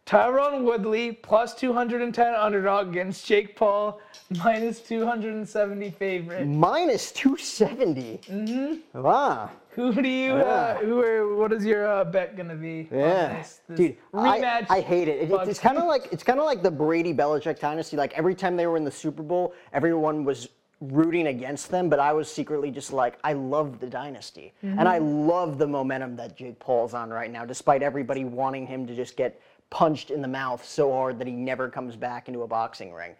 Tyron 0.08 0.62
Woodley 0.64 1.12
plus 1.12 1.54
210 1.54 2.34
underdog 2.34 2.88
against 2.88 3.26
Jake 3.26 3.54
Paul 3.54 4.00
minus 4.42 4.80
270 4.80 5.90
favorite. 5.90 6.46
Minus 6.46 7.12
270. 7.12 8.18
Mm-hmm. 8.26 9.02
Wow. 9.02 9.50
Who 9.72 9.92
do 9.92 10.08
you? 10.08 10.36
Yeah. 10.36 10.42
Uh, 10.44 10.74
who 10.78 11.02
are? 11.02 11.36
What 11.36 11.52
is 11.52 11.62
your 11.62 11.86
uh, 11.86 12.04
bet 12.04 12.38
gonna 12.38 12.54
be? 12.56 12.88
Yeah, 12.90 13.36
this, 13.38 13.60
this 13.68 13.76
dude, 13.76 13.96
I, 14.14 14.40
rematch. 14.40 14.66
I 14.70 14.80
hate 14.80 15.08
it. 15.08 15.24
It- 15.24 15.30
Bucks. 15.30 15.46
it's 15.50 15.58
kind 15.60 15.76
of 15.76 15.84
like 15.84 16.08
it's 16.10 16.22
kind 16.24 16.40
of 16.40 16.46
like 16.46 16.62
the 16.62 16.70
Brady 16.84 17.12
Belichick 17.12 17.60
dynasty. 17.60 17.98
Like 17.98 18.14
every 18.14 18.34
time 18.34 18.56
they 18.56 18.66
were 18.66 18.78
in 18.78 18.84
the 18.84 18.90
Super 18.90 19.22
Bowl, 19.22 19.52
everyone 19.74 20.24
was 20.24 20.48
rooting 20.80 21.26
against 21.26 21.70
them, 21.70 21.88
but 21.90 21.98
I 21.98 22.12
was 22.12 22.30
secretly 22.32 22.70
just 22.70 22.92
like, 22.92 23.18
I 23.24 23.32
love 23.32 23.80
the 23.80 23.88
dynasty, 23.88 24.52
and 24.62 24.88
I 24.88 25.00
Mm-hmm. 25.00 25.28
love 25.28 25.58
the 25.58 25.66
momentum 25.66 26.14
that 26.16 26.36
Jake 26.36 26.58
Paul's 26.60 26.94
on 26.94 27.10
right 27.10 27.30
now, 27.32 27.44
despite 27.44 27.82
everybody 27.82 28.24
wanting 28.24 28.64
him 28.64 28.86
to 28.86 28.94
just 28.94 29.16
get 29.16 29.40
punched 29.70 30.10
in 30.10 30.22
the 30.22 30.28
mouth 30.28 30.64
so 30.64 30.92
hard 30.92 31.18
that 31.18 31.26
he 31.26 31.32
never 31.32 31.68
comes 31.68 31.96
back 31.96 32.28
into 32.28 32.42
a 32.42 32.46
boxing 32.46 32.92
ring. 32.92 33.12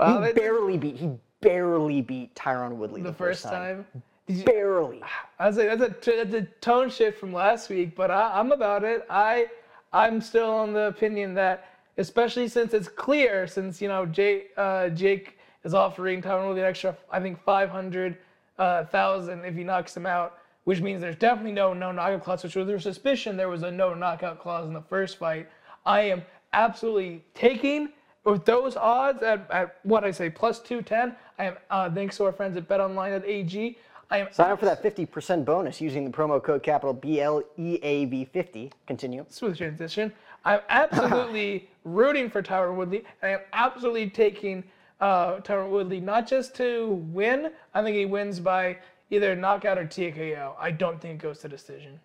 Wow, 0.00 0.22
he 0.22 0.32
barely 0.32 0.78
beat. 0.78 0.96
He 0.96 1.10
barely 1.40 2.00
beat 2.00 2.34
Tyron 2.34 2.76
Woodley 2.76 3.02
the 3.02 3.12
first 3.12 3.44
time. 3.44 3.86
You, 4.26 4.44
Barely. 4.44 5.02
I 5.38 5.46
was 5.46 5.56
like, 5.56 5.78
that's 5.78 6.06
a, 6.06 6.24
that's 6.24 6.34
a 6.34 6.42
tone 6.60 6.90
shift 6.90 7.18
from 7.18 7.32
last 7.32 7.70
week, 7.70 7.96
but 7.96 8.10
I, 8.10 8.38
I'm 8.38 8.52
about 8.52 8.84
it. 8.84 9.06
I, 9.08 9.48
I'm 9.92 10.20
still 10.20 10.50
on 10.50 10.72
the 10.74 10.82
opinion 10.82 11.34
that 11.34 11.66
especially 11.96 12.46
since 12.48 12.74
it's 12.74 12.88
clear, 12.88 13.46
since 13.46 13.80
you 13.80 13.88
know 13.88 14.06
Jake, 14.06 14.52
uh, 14.56 14.90
Jake 14.90 15.38
is 15.64 15.74
offering 15.74 16.22
Tyron 16.22 16.46
Woodley 16.46 16.62
an 16.62 16.68
extra, 16.68 16.96
I 17.10 17.20
think 17.20 17.42
five 17.42 17.70
hundred 17.70 18.18
uh, 18.58 18.84
thousand 18.84 19.44
if 19.44 19.54
he 19.54 19.64
knocks 19.64 19.96
him 19.96 20.06
out, 20.06 20.38
which 20.68 20.82
means 20.82 21.00
there's 21.00 21.16
definitely 21.16 21.52
no 21.52 21.72
no 21.72 21.90
knockout 21.90 22.22
clause. 22.22 22.44
Which 22.44 22.54
was 22.54 22.66
their 22.66 22.78
suspicion 22.78 23.38
there 23.38 23.48
was 23.48 23.62
a 23.62 23.70
no 23.70 23.94
knockout 23.94 24.38
clause 24.38 24.66
in 24.66 24.74
the 24.74 24.82
first 24.82 25.16
fight. 25.16 25.48
I 25.86 26.02
am 26.02 26.22
absolutely 26.52 27.24
taking 27.32 27.88
with 28.24 28.44
those 28.44 28.76
odds 28.76 29.22
at, 29.22 29.50
at 29.50 29.76
what 29.84 30.04
I 30.04 30.10
say 30.10 30.28
plus 30.28 30.60
two 30.60 30.82
ten. 30.82 31.16
I 31.38 31.44
am 31.44 31.56
uh, 31.70 31.88
thanks 31.88 32.18
to 32.18 32.24
our 32.24 32.32
friends 32.32 32.54
at 32.58 32.68
BetOnline.ag. 32.68 33.78
I 34.10 34.18
am 34.18 34.28
Sign 34.30 34.50
up 34.50 34.60
for 34.60 34.66
that 34.66 34.82
50% 34.82 35.46
bonus 35.46 35.80
using 35.80 36.04
the 36.04 36.10
promo 36.10 36.42
code 36.42 36.62
capital 36.62 36.94
BLEAV50. 36.94 38.70
Continue. 38.86 39.24
smooth 39.30 39.56
transition. 39.56 40.12
I'm 40.44 40.60
absolutely 40.68 41.70
rooting 41.84 42.28
for 42.28 42.42
Tyron 42.42 42.76
Woodley. 42.76 43.04
I 43.22 43.28
am 43.28 43.40
absolutely 43.54 44.10
taking 44.10 44.64
uh, 45.00 45.36
Tyron 45.38 45.70
Woodley 45.70 46.00
not 46.00 46.26
just 46.26 46.54
to 46.56 47.02
win. 47.10 47.52
I 47.72 47.82
think 47.82 47.96
he 47.96 48.04
wins 48.04 48.38
by 48.38 48.76
either 49.10 49.34
knockout 49.34 49.78
or 49.78 49.84
TKO. 49.84 50.54
I 50.58 50.70
don't 50.70 51.00
think 51.00 51.20
it 51.20 51.22
goes 51.22 51.38
to 51.40 51.48
decision. 51.48 51.98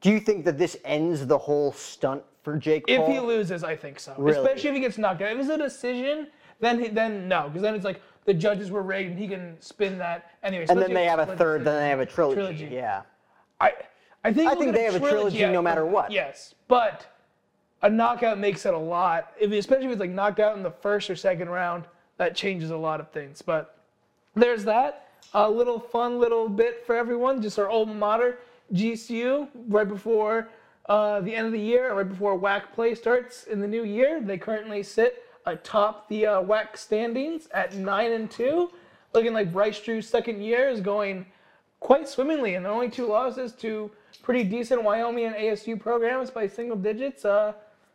Do 0.00 0.10
you 0.10 0.20
think 0.20 0.44
that 0.44 0.58
this 0.58 0.76
ends 0.84 1.26
the 1.26 1.38
whole 1.38 1.72
stunt 1.72 2.22
for 2.42 2.56
Jake 2.56 2.84
If 2.86 2.98
Paul? 3.00 3.10
he 3.12 3.18
loses, 3.20 3.64
I 3.64 3.74
think 3.76 3.98
so. 3.98 4.14
Really? 4.18 4.38
Especially 4.38 4.70
if 4.70 4.74
he 4.76 4.80
gets 4.80 4.98
knocked 4.98 5.22
out. 5.22 5.32
If 5.32 5.38
it's 5.40 5.48
a 5.48 5.58
decision, 5.58 6.28
then 6.60 6.80
he, 6.80 6.88
then 6.88 7.28
no, 7.28 7.48
because 7.48 7.62
then 7.62 7.74
it's 7.74 7.84
like 7.84 8.00
the 8.24 8.34
judges 8.34 8.70
were 8.70 8.82
rigged 8.82 9.10
and 9.10 9.18
he 9.18 9.26
can 9.28 9.56
spin 9.60 9.98
that 9.98 10.30
anyway. 10.42 10.66
and 10.68 10.80
then 10.80 10.92
they 10.92 11.06
have 11.06 11.18
a 11.18 11.36
third, 11.36 11.64
then 11.64 11.82
they 11.82 11.88
have 11.88 12.00
a 12.00 12.06
trilogy. 12.06 12.36
Trilogy. 12.36 12.68
Yeah. 12.72 13.02
I, 13.60 13.72
I 14.24 14.32
think, 14.32 14.50
I 14.50 14.54
think 14.54 14.74
they 14.74 14.84
have 14.84 14.96
a 14.96 15.00
trilogy 15.00 15.44
out- 15.44 15.52
no 15.52 15.62
matter 15.62 15.86
what. 15.86 16.10
Yes, 16.10 16.54
but 16.68 17.06
a 17.82 17.88
knockout 17.90 18.38
makes 18.38 18.66
it 18.66 18.74
a 18.74 18.78
lot. 18.78 19.32
If 19.40 19.50
especially 19.52 19.86
if 19.86 19.92
it's 19.92 20.00
like 20.00 20.10
knocked 20.10 20.40
out 20.40 20.56
in 20.56 20.62
the 20.62 20.70
first 20.70 21.08
or 21.08 21.16
second 21.16 21.48
round, 21.48 21.84
that 22.18 22.34
changes 22.34 22.70
a 22.70 22.76
lot 22.76 23.00
of 23.00 23.10
things. 23.10 23.40
But 23.42 23.78
there's 24.34 24.64
that. 24.64 25.05
A 25.34 25.50
little 25.50 25.78
fun 25.78 26.18
little 26.18 26.48
bit 26.48 26.84
for 26.86 26.96
everyone. 26.96 27.42
Just 27.42 27.58
our 27.58 27.68
alma 27.68 27.94
mater, 27.94 28.38
GCU, 28.72 29.48
right 29.68 29.88
before 29.88 30.48
uh, 30.88 31.20
the 31.20 31.34
end 31.34 31.46
of 31.46 31.52
the 31.52 31.60
year, 31.60 31.92
right 31.94 32.08
before 32.08 32.38
WAC 32.38 32.72
play 32.72 32.94
starts 32.94 33.44
in 33.44 33.60
the 33.60 33.66
new 33.66 33.84
year. 33.84 34.20
They 34.20 34.38
currently 34.38 34.82
sit 34.82 35.24
atop 35.46 36.08
the 36.08 36.26
uh, 36.26 36.42
WAC 36.42 36.76
standings 36.76 37.48
at 37.52 37.74
nine 37.74 38.12
and 38.12 38.30
two, 38.30 38.70
looking 39.14 39.32
like 39.32 39.52
Bryce 39.52 39.80
Drew's 39.80 40.08
second 40.08 40.42
year 40.42 40.68
is 40.68 40.80
going 40.80 41.26
quite 41.80 42.08
swimmingly, 42.08 42.54
and 42.54 42.66
only 42.66 42.88
two 42.88 43.06
losses 43.06 43.52
to 43.52 43.90
pretty 44.22 44.42
decent 44.42 44.82
Wyoming 44.82 45.26
and 45.26 45.36
ASU 45.36 45.78
programs 45.78 46.30
by 46.30 46.46
single 46.46 46.76
digits. 46.76 47.24
Uh, 47.24 47.52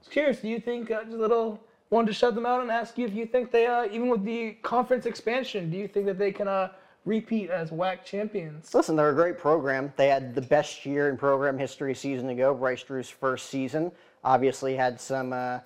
curious, 0.10 0.40
do 0.40 0.48
you 0.48 0.60
think 0.60 0.92
uh, 0.92 1.04
just 1.04 1.16
a 1.16 1.18
little 1.18 1.60
wanted 1.90 2.08
to 2.08 2.13
shut 2.13 2.36
them 2.36 2.46
out 2.46 2.62
and 2.62 2.72
ask 2.72 2.98
you 2.98 3.06
if 3.06 3.13
you 3.13 3.25
think 3.25 3.51
they, 3.51 3.68
uh, 3.68 3.86
even 3.92 4.08
with 4.08 4.24
the 4.24 4.54
conference 4.62 5.06
expansion, 5.06 5.70
do 5.70 5.78
you 5.78 5.88
think 5.88 6.06
that 6.06 6.18
they 6.18 6.32
can 6.32 6.48
uh, 6.48 6.72
repeat 7.05 7.50
as 7.50 7.72
WAC 7.72 8.03
champions? 8.03 8.74
Listen, 8.74 8.96
they're 8.96 9.10
a 9.10 9.15
great 9.15 9.38
program. 9.38 9.91
They 9.96 10.08
had 10.08 10.36
the 10.36 10.41
best 10.41 10.86
year 10.86 11.10
in 11.10 11.17
program 11.17 11.58
history 11.58 11.91
a 11.93 11.96
season 11.96 12.29
ago. 12.29 12.53
Bryce 12.53 12.84
Drew's 12.84 13.10
first 13.10 13.50
season 13.50 13.91
obviously 14.24 14.75
had 14.75 15.00
some 15.00 15.34
uh, 15.34 15.60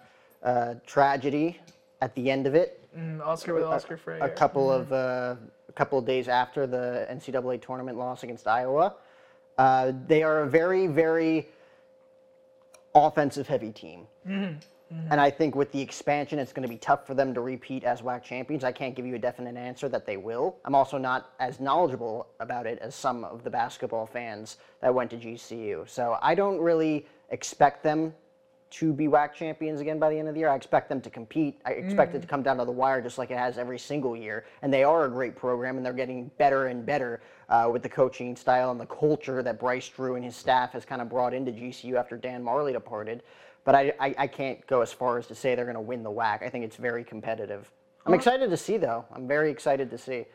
uh, 0.43 0.75
tragedy 0.85 1.59
at 2.01 2.15
the 2.15 2.31
end 2.31 2.47
of 2.47 2.55
it. 2.55 2.81
And 2.95 3.21
Oscar 3.21 3.53
with 3.53 3.63
Oscar 3.63 3.97
Frayer. 3.97 4.23
a 4.23 4.29
couple 4.29 4.71
of 4.71 4.91
uh, 4.93 5.35
a 5.67 5.71
couple 5.73 5.99
of 5.99 6.05
days 6.05 6.29
after 6.29 6.65
the 6.65 7.05
NCAA 7.11 7.61
tournament 7.61 7.97
loss 7.97 8.23
against 8.23 8.47
Iowa. 8.47 8.95
Uh, 9.57 9.91
they 10.07 10.23
are 10.23 10.43
a 10.43 10.47
very 10.47 10.87
very 10.87 11.49
offensive 12.93 13.47
heavy 13.47 13.71
team. 13.71 14.07
And 15.09 15.19
I 15.19 15.29
think 15.29 15.55
with 15.55 15.71
the 15.71 15.81
expansion, 15.81 16.39
it's 16.39 16.53
going 16.53 16.67
to 16.67 16.71
be 16.71 16.77
tough 16.77 17.07
for 17.07 17.13
them 17.13 17.33
to 17.33 17.41
repeat 17.41 17.83
as 17.83 18.01
WAC 18.01 18.23
champions. 18.23 18.63
I 18.63 18.71
can't 18.71 18.95
give 18.95 19.05
you 19.05 19.15
a 19.15 19.19
definite 19.19 19.57
answer 19.57 19.89
that 19.89 20.05
they 20.05 20.17
will. 20.17 20.57
I'm 20.63 20.75
also 20.75 20.97
not 20.97 21.31
as 21.39 21.59
knowledgeable 21.59 22.27
about 22.39 22.67
it 22.67 22.79
as 22.79 22.95
some 22.95 23.23
of 23.23 23.43
the 23.43 23.49
basketball 23.49 24.05
fans 24.05 24.57
that 24.81 24.93
went 24.93 25.09
to 25.11 25.17
GCU. 25.17 25.89
So 25.89 26.17
I 26.21 26.35
don't 26.35 26.59
really 26.59 27.07
expect 27.29 27.83
them 27.83 28.13
to 28.71 28.91
be 28.91 29.07
WAC 29.07 29.33
champions 29.33 29.79
again 29.79 29.99
by 29.99 30.09
the 30.09 30.17
end 30.17 30.27
of 30.27 30.33
the 30.33 30.39
year. 30.39 30.49
I 30.49 30.55
expect 30.55 30.89
them 30.89 30.99
to 31.01 31.09
compete. 31.09 31.59
I 31.65 31.71
expect 31.71 32.13
it 32.13 32.21
to 32.21 32.27
come 32.27 32.43
down 32.43 32.57
to 32.57 32.65
the 32.65 32.71
wire 32.71 33.01
just 33.01 33.17
like 33.17 33.31
it 33.31 33.37
has 33.37 33.57
every 33.57 33.79
single 33.79 34.17
year. 34.17 34.45
And 34.61 34.73
they 34.73 34.83
are 34.83 35.05
a 35.05 35.09
great 35.09 35.35
program, 35.35 35.77
and 35.77 35.85
they're 35.85 35.93
getting 35.93 36.29
better 36.37 36.67
and 36.67 36.85
better 36.85 37.21
uh, 37.47 37.69
with 37.71 37.83
the 37.83 37.89
coaching 37.89 38.35
style 38.35 38.71
and 38.71 38.79
the 38.79 38.85
culture 38.85 39.41
that 39.43 39.59
Bryce 39.59 39.87
Drew 39.87 40.15
and 40.15 40.25
his 40.25 40.35
staff 40.35 40.73
has 40.73 40.83
kind 40.83 41.01
of 41.01 41.09
brought 41.09 41.33
into 41.33 41.51
GCU 41.51 41.95
after 41.95 42.17
Dan 42.17 42.43
Majerle 42.43 42.73
departed. 42.73 43.23
But 43.65 43.75
I, 43.75 43.93
I, 43.99 44.15
I 44.19 44.27
can't 44.27 44.65
go 44.67 44.81
as 44.81 44.93
far 44.93 45.17
as 45.17 45.27
to 45.27 45.35
say 45.35 45.55
they're 45.55 45.65
going 45.65 45.75
to 45.75 45.81
win 45.81 46.03
the 46.03 46.11
WAC. 46.11 46.43
I 46.43 46.49
think 46.49 46.63
it's 46.63 46.77
very 46.77 47.03
competitive. 47.03 47.69
I'm 48.05 48.13
excited 48.13 48.51
to 48.51 48.57
see, 48.57 48.77
though. 48.77 49.03
I'm 49.11 49.27
very 49.27 49.49
excited 49.49 49.89
to 49.89 49.97
see. 49.97 50.25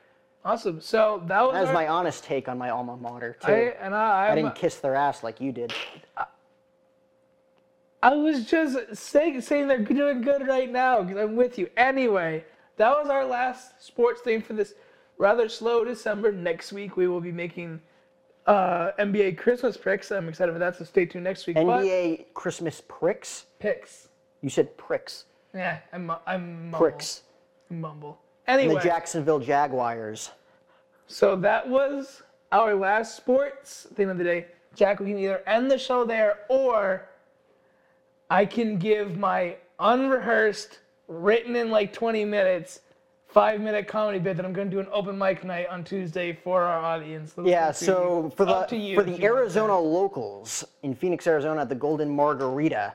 Awesome. 0.45 0.81
So 0.81 1.23
that 1.29 1.41
was 1.43 1.53
That 1.55 1.61
was 1.61 1.69
our- 1.69 1.75
my 1.75 1.89
honest 1.89 2.25
take 2.25 2.49
on 2.49 2.59
my 2.59 2.71
alma 2.71 2.97
mater, 2.97 3.37
too. 3.41 3.53
I, 3.53 3.59
and 3.81 3.95
I, 3.95 4.33
I 4.33 4.35
didn't 4.35 4.57
kiss 4.57 4.77
their 4.77 4.97
ass 4.97 5.23
like 5.23 5.41
you 5.41 5.53
did. 5.53 5.73
I 8.03 8.15
was 8.15 8.47
just 8.47 8.97
saying, 8.97 9.41
saying 9.43 9.69
they're 9.69 9.79
doing 9.79 10.23
good 10.23 10.47
right 10.49 10.71
now 10.71 11.03
because 11.03 11.23
I'm 11.23 11.37
with 11.37 11.59
you. 11.59 11.69
Anyway, 11.77 12.45
that 12.79 12.91
was 12.91 13.09
our 13.11 13.25
last 13.27 13.85
sports 13.85 14.23
thing 14.23 14.41
for 14.43 14.55
this 14.55 14.73
rather 15.19 15.49
slow 15.51 15.85
December. 15.85 16.33
Next 16.33 16.73
week 16.73 16.97
we 16.97 17.07
will 17.07 17.21
be 17.21 17.31
making 17.31 17.81
uh, 18.47 18.93
NBA 18.99 19.37
Christmas 19.39 19.77
picks. 19.77 20.11
I'm 20.11 20.29
excited 20.29 20.53
for 20.53 20.59
that, 20.59 20.77
so 20.77 20.85
stay 20.85 21.07
tuned 21.07 21.25
next 21.25 21.47
week. 21.47 21.57
But 21.57 21.65
NBA 21.65 22.27
Christmas 22.35 22.83
pricks? 22.89 23.47
picks. 23.59 24.09
You 24.43 24.51
said 24.51 24.77
pricks. 24.77 25.25
Yeah, 25.55 25.79
I'm 25.93 26.11
I'm 26.27 26.71
mumble. 26.71 26.79
Pricks. 26.79 27.23
Mumble. 27.69 28.19
And 28.47 28.61
Anyway, 28.61 28.75
the 28.77 28.81
Jacksonville 28.81 29.39
Jaguars. 29.39 30.31
so 31.07 31.37
that 31.37 31.69
was 31.69 32.23
our 32.53 32.75
last 32.75 33.17
sports 33.17 33.87
thing 33.95 34.11
of 34.11 34.19
the 34.19 34.25
day. 34.25 34.47
Jack, 34.75 35.01
we 35.01 35.07
can 35.07 35.19
either 35.19 35.43
end 35.47 35.71
the 35.71 35.79
show 35.79 36.05
there 36.05 36.39
or 36.49 37.09
I 38.31 38.47
can 38.47 38.79
give 38.79 39.19
my 39.19 39.57
unrehearsed, 39.79 40.79
written 41.09 41.57
in 41.57 41.71
like 41.71 41.93
20 41.93 42.25
minutes, 42.25 42.81
five 43.33 43.61
minute 43.61 43.87
comedy 43.87 44.19
bit 44.19 44.37
that 44.37 44.45
I'm 44.45 44.53
going 44.53 44.69
to 44.69 44.75
do 44.75 44.81
an 44.81 44.89
open 44.93 45.17
mic 45.17 45.45
night 45.45 45.69
on 45.69 45.85
Tuesday 45.85 46.33
for 46.33 46.63
our 46.63 46.85
audience. 46.85 47.33
That's 47.33 47.49
Yeah, 47.49 47.71
so 47.71 48.33
for 48.37 48.45
the 48.45 48.77
you 48.77 48.97
for 48.97 49.05
the 49.05 49.23
Arizona 49.23 49.79
locals 49.79 50.65
in 50.83 50.95
Phoenix, 50.95 51.27
Arizona 51.27 51.61
at 51.63 51.69
the 51.69 51.75
Golden 51.75 52.09
Margarita, 52.11 52.95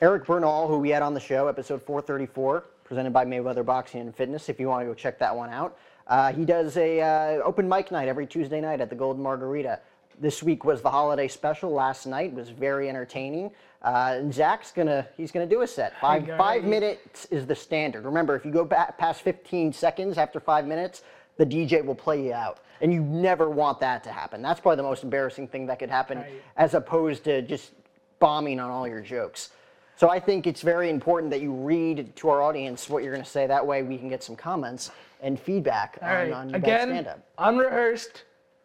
Eric 0.00 0.26
Bernal, 0.26 0.66
who 0.68 0.78
we 0.78 0.90
had 0.90 1.02
on 1.02 1.14
the 1.14 1.20
show, 1.20 1.46
episode 1.46 1.82
434, 1.82 2.64
presented 2.84 3.12
by 3.12 3.24
Mayweather 3.24 3.64
Boxing 3.64 4.00
and 4.00 4.14
Fitness. 4.14 4.48
If 4.48 4.58
you 4.58 4.68
want 4.68 4.82
to 4.82 4.86
go 4.86 4.94
check 4.94 5.18
that 5.18 5.34
one 5.34 5.50
out, 5.50 5.76
uh, 6.06 6.32
he 6.32 6.44
does 6.44 6.76
a 6.76 7.00
uh, 7.00 7.42
open 7.44 7.68
mic 7.68 7.90
night 7.90 8.08
every 8.08 8.26
Tuesday 8.26 8.60
night 8.60 8.80
at 8.80 8.88
the 8.88 8.96
Golden 8.96 9.22
Margarita. 9.22 9.80
This 10.22 10.40
week 10.40 10.64
was 10.64 10.82
the 10.82 10.90
holiday 10.90 11.26
special. 11.26 11.72
Last 11.72 12.06
night 12.06 12.32
was 12.32 12.48
very 12.48 12.88
entertaining. 12.88 13.50
Uh, 13.82 14.14
and 14.18 14.32
Zach's 14.32 14.70
gonna 14.70 15.04
he's 15.16 15.32
gonna 15.32 15.46
do 15.48 15.62
a 15.62 15.66
set. 15.66 16.00
Five 16.00 16.28
five 16.38 16.62
minutes 16.62 17.24
is 17.32 17.44
the 17.44 17.56
standard. 17.56 18.04
Remember, 18.04 18.36
if 18.36 18.44
you 18.44 18.52
go 18.52 18.64
back 18.64 18.96
past 18.96 19.22
15 19.22 19.72
seconds 19.72 20.18
after 20.18 20.38
five 20.38 20.64
minutes, 20.64 21.02
the 21.38 21.44
DJ 21.44 21.84
will 21.84 21.96
play 21.96 22.24
you 22.24 22.32
out. 22.32 22.58
And 22.80 22.92
you 22.94 23.00
never 23.02 23.50
want 23.50 23.80
that 23.80 24.04
to 24.04 24.12
happen. 24.12 24.42
That's 24.42 24.60
probably 24.60 24.76
the 24.76 24.84
most 24.84 25.02
embarrassing 25.02 25.48
thing 25.48 25.66
that 25.66 25.80
could 25.80 25.90
happen, 25.90 26.18
Right. 26.18 26.30
as 26.56 26.74
opposed 26.74 27.24
to 27.24 27.42
just 27.42 27.72
bombing 28.20 28.60
on 28.60 28.70
all 28.70 28.86
your 28.86 29.00
jokes. 29.00 29.50
So 29.96 30.08
I 30.08 30.20
think 30.20 30.46
it's 30.46 30.62
very 30.62 30.88
important 30.88 31.32
that 31.32 31.40
you 31.40 31.52
read 31.52 32.14
to 32.16 32.28
our 32.28 32.42
audience 32.42 32.88
what 32.88 33.02
you're 33.02 33.12
going 33.12 33.24
to 33.24 33.28
say. 33.30 33.48
That 33.48 33.66
way 33.66 33.82
we 33.82 33.98
can 33.98 34.08
get 34.08 34.22
some 34.22 34.36
comments 34.36 34.92
and 35.20 35.38
feedback 35.38 35.98
All 36.00 36.08
on, 36.08 36.14
right. 36.14 36.32
on 36.32 36.48
your 36.50 36.58
Again, 36.58 36.88
stand-up. 36.90 37.18
unrehearsed, 37.38 38.22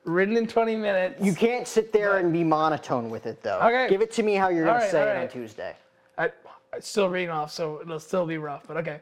written 0.08 0.38
in 0.38 0.48
20 0.48 0.76
minutes. 0.76 1.24
You 1.24 1.36
can't 1.36 1.68
sit 1.68 1.92
there 1.92 2.18
and 2.18 2.32
be 2.32 2.44
monotone 2.44 3.10
with 3.10 3.26
it, 3.26 3.44
though. 3.44 3.60
Okay. 3.60 3.88
Give 3.90 4.02
it 4.02 4.12
to 4.14 4.24
me 4.24 4.36
how 4.36 4.50
you're 4.50 4.64
going 4.66 4.76
All 4.76 4.80
to 4.80 4.86
right, 4.86 4.92
say 4.92 5.02
all 5.02 5.08
it 5.08 5.12
on 5.12 5.18
right. 5.18 5.32
Tuesday. 5.32 5.76
I, 6.18 6.32
I'm 6.74 6.82
still 6.82 7.10
reading 7.10 7.30
off, 7.30 7.52
so 7.52 7.82
it'll 7.82 8.00
still 8.00 8.26
be 8.26 8.38
rough, 8.38 8.64
but 8.68 8.78
okay. 8.78 9.02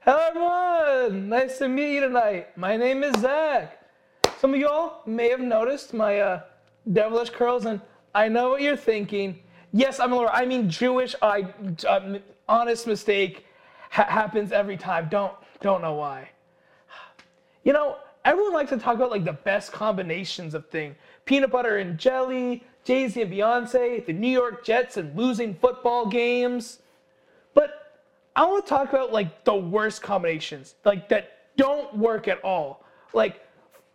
Hello, 0.00 0.18
everyone. 0.28 1.28
Nice 1.28 1.58
to 1.58 1.68
meet 1.68 1.94
you 1.94 2.00
tonight. 2.00 2.56
My 2.56 2.76
name 2.76 3.02
is 3.02 3.18
Zach. 3.20 3.82
Some 4.38 4.54
of 4.54 4.60
y'all 4.60 5.00
may 5.06 5.28
have 5.30 5.40
noticed 5.40 5.92
my 5.92 6.20
uh, 6.20 6.40
devilish 6.92 7.30
curls, 7.30 7.64
and 7.66 7.80
I 8.14 8.28
know 8.28 8.50
what 8.50 8.62
you're 8.62 8.76
thinking. 8.76 9.40
Yes, 9.72 9.98
I'm 9.98 10.12
a 10.12 10.16
lawyer. 10.16 10.30
I 10.30 10.46
mean 10.46 10.70
Jewish. 10.70 11.14
I 11.20 11.46
uh, 11.86 12.18
honest 12.48 12.86
mistake 12.86 13.44
ha- 13.90 14.06
happens 14.08 14.52
every 14.52 14.76
time. 14.76 15.08
Don't 15.10 15.32
don't 15.60 15.82
know 15.82 15.94
why. 15.94 16.30
You 17.64 17.74
know, 17.74 17.96
everyone 18.24 18.52
likes 18.52 18.70
to 18.70 18.78
talk 18.78 18.96
about 18.96 19.10
like 19.10 19.24
the 19.24 19.32
best 19.32 19.72
combinations 19.72 20.54
of 20.54 20.68
things. 20.68 20.96
Peanut 21.24 21.50
butter 21.50 21.78
and 21.78 21.98
jelly, 21.98 22.64
Jay-Z 22.84 23.20
and 23.20 23.32
Beyonce, 23.32 24.04
the 24.04 24.12
New 24.12 24.30
York 24.30 24.64
Jets 24.64 24.96
and 24.96 25.16
losing 25.16 25.54
football 25.54 26.06
games. 26.06 26.80
But 27.54 28.00
I 28.34 28.44
want 28.44 28.64
to 28.64 28.68
talk 28.68 28.88
about 28.88 29.12
like 29.12 29.44
the 29.44 29.54
worst 29.54 30.02
combinations, 30.02 30.74
like 30.84 31.08
that 31.08 31.56
don't 31.56 31.96
work 31.96 32.28
at 32.28 32.42
all. 32.44 32.84
Like, 33.12 33.40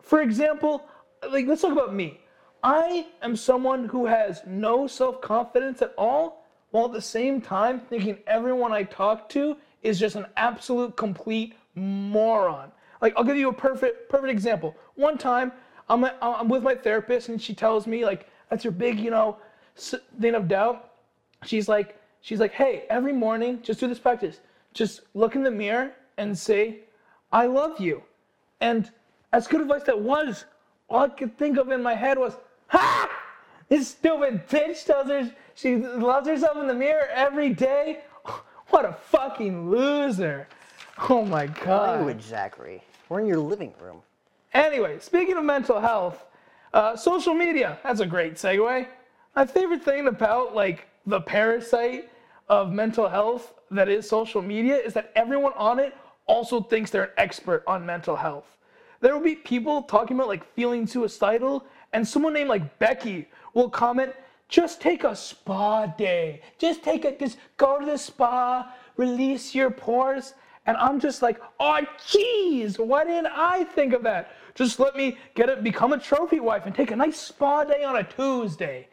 for 0.01 0.21
example, 0.21 0.86
like 1.29 1.47
let's 1.47 1.62
talk 1.62 1.71
about 1.71 1.93
me. 1.93 2.19
I 2.63 3.07
am 3.21 3.36
someone 3.36 3.86
who 3.86 4.05
has 4.05 4.41
no 4.45 4.88
self-confidence 4.88 5.81
at 5.81 5.93
all 5.97 6.45
while 6.71 6.86
at 6.86 6.93
the 6.93 7.01
same 7.01 7.41
time 7.41 7.81
thinking 7.81 8.17
everyone 8.25 8.71
I 8.71 8.83
talk 8.83 9.27
to 9.29 9.57
is 9.81 9.99
just 9.99 10.15
an 10.15 10.25
absolute 10.38 10.95
complete 10.95 11.55
moron. 11.75 12.71
Like 13.04 13.13
I'll 13.18 13.26
give 13.26 13.36
you 13.36 13.50
a 13.50 13.54
perfect 13.54 14.08
perfect 14.10 14.32
example. 14.32 14.78
One 14.96 15.18
time 15.18 15.52
I'm 15.89 16.06
I'm 16.22 16.48
with 16.48 16.63
my 16.63 16.74
therapist 16.74 17.28
and 17.28 17.39
she 17.39 17.54
tells 17.54 17.86
me 17.86 18.06
like 18.06 18.30
that's 18.50 18.63
your 18.63 18.72
big 18.72 18.98
you 18.98 19.12
know 19.12 19.38
thing 19.76 20.36
of 20.36 20.48
doubt. 20.48 20.92
She's 21.44 21.68
like 21.68 22.02
she's 22.22 22.39
like 22.39 22.54
hey 22.54 22.86
every 22.89 23.12
morning 23.12 23.60
just 23.62 23.82
do 23.82 23.89
this 23.89 24.00
practice. 24.00 24.39
Just 24.74 25.02
look 25.13 25.36
in 25.36 25.44
the 25.44 25.52
mirror 25.52 25.92
and 26.18 26.36
say 26.36 26.80
I 27.30 27.46
love 27.46 27.82
you. 27.82 28.02
And 28.62 28.89
as 29.34 29.48
good 29.48 29.60
advice 29.60 29.84
that 29.84 30.00
was, 30.00 30.46
all 30.88 31.02
I 31.02 31.10
could 31.10 31.38
think 31.38 31.58
of 31.58 31.70
in 31.72 31.84
my 31.84 31.96
head 31.96 32.18
was 32.18 32.38
ha! 32.68 33.10
This 33.68 33.89
stupid 33.89 34.48
bitch 34.48 34.86
tells 34.86 35.10
her 35.10 35.30
she 35.56 35.76
loves 35.76 36.30
herself 36.30 36.56
in 36.56 36.68
the 36.68 36.74
mirror 36.74 37.10
every 37.13 37.50
day. 37.54 38.00
What 38.70 38.86
a 38.86 38.94
fucking 38.94 39.70
loser. 39.70 40.48
Oh 41.10 41.25
my 41.25 41.47
god. 41.47 41.97
Language, 41.97 42.21
Zachary. 42.21 42.84
We're 43.10 43.21
in 43.21 43.27
your 43.27 43.39
living 43.39 43.73
room. 43.82 44.01
Anyway, 44.53 44.99
speaking 44.99 45.36
of 45.36 45.43
mental 45.43 45.79
health, 45.79 46.25
uh, 46.73 46.95
social 46.95 47.34
media, 47.34 47.79
that's 47.84 47.99
a 47.99 48.06
great 48.06 48.36
segue. 48.36 48.88
My 49.36 49.45
favorite 49.45 49.84
thing 49.84 50.08
about 50.08 50.53
like 50.53 50.88
the 51.06 51.21
parasite 51.21 52.10
of 52.47 52.71
mental 52.71 53.10
health 53.10 53.53
that 53.71 53.89
is 53.89 54.08
social 54.08 54.41
media 54.41 54.75
is 54.75 54.93
that 54.93 55.12
everyone 55.15 55.53
on 55.56 55.79
it 55.79 55.95
also 56.27 56.62
thinks 56.62 56.91
they're 56.91 57.06
an 57.06 57.12
expert 57.17 57.63
on 57.65 57.86
mental 57.86 58.15
health. 58.15 58.58
There 59.01 59.13
will 59.13 59.23
be 59.23 59.36
people 59.36 59.82
talking 59.84 60.15
about 60.15 60.27
like 60.27 60.45
feeling 60.53 60.88
suicidal, 60.88 61.65
and 61.91 62.08
someone 62.08 62.34
named 62.34 62.49
like 62.49 62.79
Becky 62.79 63.27
will 63.53 63.69
comment, 63.69 64.13
just 64.47 64.79
take 64.79 65.03
a 65.03 65.15
spa 65.15 65.88
day. 65.88 66.41
Just 66.58 66.84
take 66.84 67.03
a, 67.03 67.17
just 67.17 67.38
go 67.58 67.79
to 67.79 67.86
the 67.86 67.97
spa, 67.97 68.71
release 68.95 69.53
your 69.53 69.71
pores. 69.71 70.36
And 70.65 70.78
I'm 70.78 70.99
just 70.99 71.21
like, 71.21 71.41
oh, 71.60 71.82
jeez, 72.08 72.80
why 72.80 73.04
didn't 73.04 73.28
I 73.28 73.65
think 73.65 73.93
of 73.93 74.04
that? 74.04 74.32
Just 74.56 74.80
let 74.80 74.95
me 74.95 75.17
get 75.36 75.49
it, 75.49 75.63
become 75.63 75.93
a 75.93 75.99
trophy 75.99 76.39
wife 76.39 76.65
and 76.65 76.73
take 76.73 76.91
a 76.91 76.95
nice 76.95 77.19
spa 77.19 77.63
day 77.63 77.84
on 77.84 77.97
a 77.97 78.04
Tuesday. 78.04 78.88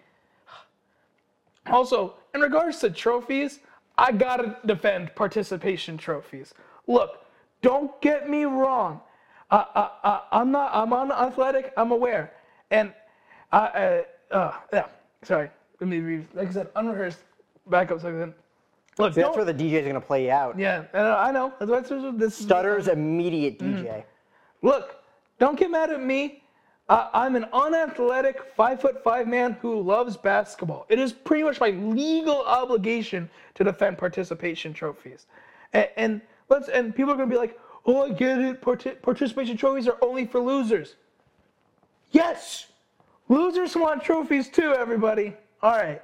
Also, 1.66 2.14
in 2.34 2.40
regards 2.40 2.78
to 2.80 2.90
trophies, 2.90 3.60
I 3.96 4.12
gotta 4.12 4.56
defend 4.66 5.14
participation 5.14 5.96
trophies. 5.98 6.54
Look, 6.86 7.24
don't 7.62 8.00
get 8.00 8.28
me 8.28 8.44
wrong. 8.44 9.00
I'm 9.50 10.50
not. 10.50 10.70
I'm 10.72 10.92
unathletic. 10.92 11.72
I'm 11.76 11.90
aware, 11.90 12.32
and 12.70 12.92
I. 13.52 14.04
Uh, 14.30 14.34
uh, 14.34 14.52
yeah. 14.72 14.86
Sorry. 15.22 15.50
Let 15.80 15.90
me 15.90 15.98
read. 15.98 16.28
Like 16.34 16.48
I 16.48 16.52
said, 16.52 16.68
unrehearsed 16.76 17.18
backup. 17.66 18.00
So 18.00 18.32
Look, 18.98 19.14
See, 19.14 19.22
that's 19.22 19.36
where 19.36 19.44
the 19.44 19.54
DJ 19.54 19.72
is 19.74 19.86
gonna 19.86 20.00
play 20.00 20.24
you 20.26 20.30
out. 20.30 20.58
Yeah, 20.58 20.84
I 20.92 21.32
know. 21.32 21.52
That's 21.60 21.90
what 21.90 22.18
this 22.18 22.34
Stutter's 22.34 22.88
immediate 22.88 23.58
DJ. 23.58 23.84
Mm. 23.84 24.04
Look, 24.62 24.96
don't 25.38 25.58
get 25.58 25.70
mad 25.70 25.90
at 25.90 26.02
me. 26.02 26.42
Uh, 26.88 27.08
I'm 27.14 27.36
an 27.36 27.46
unathletic 27.52 28.52
five 28.56 28.80
foot 28.80 29.02
five 29.04 29.28
man 29.28 29.52
who 29.62 29.80
loves 29.80 30.16
basketball. 30.16 30.86
It 30.88 30.98
is 30.98 31.12
pretty 31.12 31.44
much 31.44 31.60
my 31.60 31.70
legal 31.70 32.42
obligation 32.44 33.30
to 33.54 33.62
defend 33.64 33.96
participation 33.96 34.74
trophies. 34.74 35.26
And, 35.72 35.88
and 35.96 36.20
let's 36.48 36.68
and 36.68 36.94
people 36.94 37.12
are 37.12 37.16
gonna 37.16 37.30
be 37.30 37.36
like, 37.36 37.56
oh, 37.86 38.02
I 38.02 38.10
get 38.12 38.40
it. 38.40 38.60
Parti- 38.60 38.90
participation 38.90 39.56
trophies 39.56 39.86
are 39.86 39.98
only 40.02 40.26
for 40.26 40.40
losers. 40.40 40.96
Yes, 42.10 42.66
losers 43.28 43.76
want 43.76 44.02
trophies 44.02 44.48
too. 44.48 44.74
Everybody. 44.74 45.36
All 45.62 45.76
right, 45.76 46.02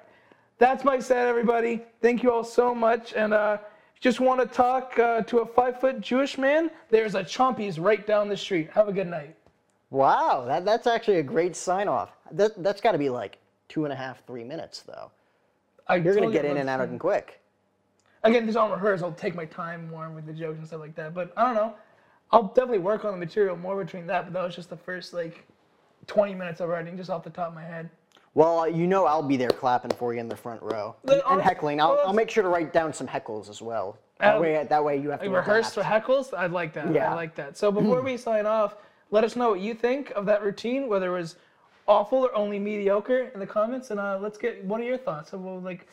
that's 0.59 0.85
my 0.85 0.99
set, 0.99 1.27
everybody. 1.27 1.83
Thank 2.01 2.23
you 2.23 2.33
all 2.33 2.45
so 2.45 2.75
much, 2.75 3.13
and 3.15 3.35
uh, 3.35 3.59
just 4.01 4.21
want 4.21 4.41
to 4.41 4.47
talk 4.47 4.99
uh, 4.99 5.23
to 5.23 5.39
a 5.39 5.47
five 5.47 5.81
foot 5.81 6.01
Jewish 6.01 6.39
man, 6.39 6.71
there's 6.91 7.15
a 7.15 7.23
Chompies 7.23 7.83
right 7.83 8.07
down 8.07 8.29
the 8.29 8.37
street. 8.37 8.71
Have 8.73 8.89
a 8.89 8.93
good 8.93 9.07
night. 9.07 9.37
Wow, 9.91 10.45
that, 10.47 10.65
that's 10.65 10.87
actually 10.87 11.19
a 11.19 11.23
great 11.23 11.57
sign 11.57 11.89
off. 11.89 12.11
That, 12.33 12.63
that's 12.63 12.81
got 12.81 12.93
to 12.93 12.99
be 12.99 13.09
like 13.09 13.39
two 13.69 13.85
and 13.85 13.93
a 13.93 13.97
half, 13.97 14.25
three 14.27 14.45
minutes, 14.45 14.81
though. 14.81 15.11
I 15.89 15.97
You're 15.97 16.15
going 16.15 16.29
to 16.29 16.33
get 16.33 16.45
in 16.45 16.57
and 16.57 16.69
out 16.69 16.81
of 16.81 16.89
them 16.89 16.99
quick. 16.99 17.41
Again, 18.25 18.47
this 18.47 18.57
all 18.57 18.71
rehearsed. 18.71 19.05
I'll 19.05 19.13
take 19.13 19.37
my 19.37 19.45
time 19.45 19.89
more 19.89 20.11
with 20.11 20.27
the 20.27 20.33
jokes 20.33 20.59
and 20.59 20.67
stuff 20.67 20.81
like 20.81 20.97
that. 20.97 21.15
But 21.15 21.33
I 21.37 21.45
don't 21.45 21.55
know. 21.55 21.75
I'll 22.33 22.49
definitely 22.49 22.81
work 22.81 23.05
on 23.05 23.13
the 23.13 23.19
material 23.19 23.57
more 23.57 23.83
between 23.83 24.07
that. 24.09 24.25
But 24.25 24.33
that 24.33 24.45
was 24.45 24.57
just 24.57 24.69
the 24.69 24.77
first 24.77 25.15
like 25.15 25.47
20 26.09 26.35
minutes 26.35 26.61
of 26.61 26.69
writing 26.69 26.97
just 26.97 27.09
off 27.09 27.23
the 27.23 27.31
top 27.31 27.49
of 27.49 27.55
my 27.55 27.63
head. 27.63 27.89
Well, 28.37 28.69
you 28.69 28.87
know 28.87 29.07
I'll 29.07 29.23
be 29.23 29.39
there 29.39 29.49
clapping 29.49 29.93
for 29.93 30.13
you 30.13 30.21
in 30.21 30.29
the 30.29 30.37
front 30.37 30.61
row 30.61 30.95
and, 31.09 31.23
and 31.27 31.41
heckling. 31.41 31.81
I'll, 31.81 31.99
I'll 32.05 32.13
make 32.13 32.29
sure 32.29 32.43
to 32.43 32.51
write 32.51 32.71
down 32.71 32.93
some 32.93 33.09
heckles 33.09 33.49
as 33.49 33.63
well. 33.63 33.99
That 34.21 34.39
way, 34.39 34.67
that 34.69 34.85
way 34.85 34.99
you 34.99 35.09
have 35.09 35.23
to 35.23 35.31
rehearse 35.31 35.73
for 35.73 35.83
heckles. 35.83 36.37
I'd 36.37 36.53
like 36.53 36.75
that. 36.75 36.93
Yeah. 36.93 37.13
I 37.13 37.15
like 37.15 37.35
that. 37.37 37.57
So 37.57 37.73
before 37.81 38.03
we 38.03 38.19
sign 38.19 38.45
off, 38.45 38.77
let 39.11 39.25
us 39.25 39.37
know 39.37 39.51
what 39.51 39.61
you 39.61 39.73
think 39.73 40.11
of 40.11 40.27
that 40.27 40.43
routine, 40.43 40.87
whether 40.87 41.17
it 41.17 41.19
was 41.19 41.37
awful 41.89 42.19
or 42.19 42.35
only 42.37 42.59
mediocre 42.59 43.31
in 43.33 43.41
the 43.41 43.47
comments, 43.47 43.91
and 43.91 43.99
uh, 43.99 44.19
let's 44.21 44.37
get 44.37 44.63
what 44.65 44.83
are 44.83 44.85
your 44.85 44.99
thoughts? 44.99 45.31
So 45.31 45.39
we'll 45.39 45.63
like 45.63 45.89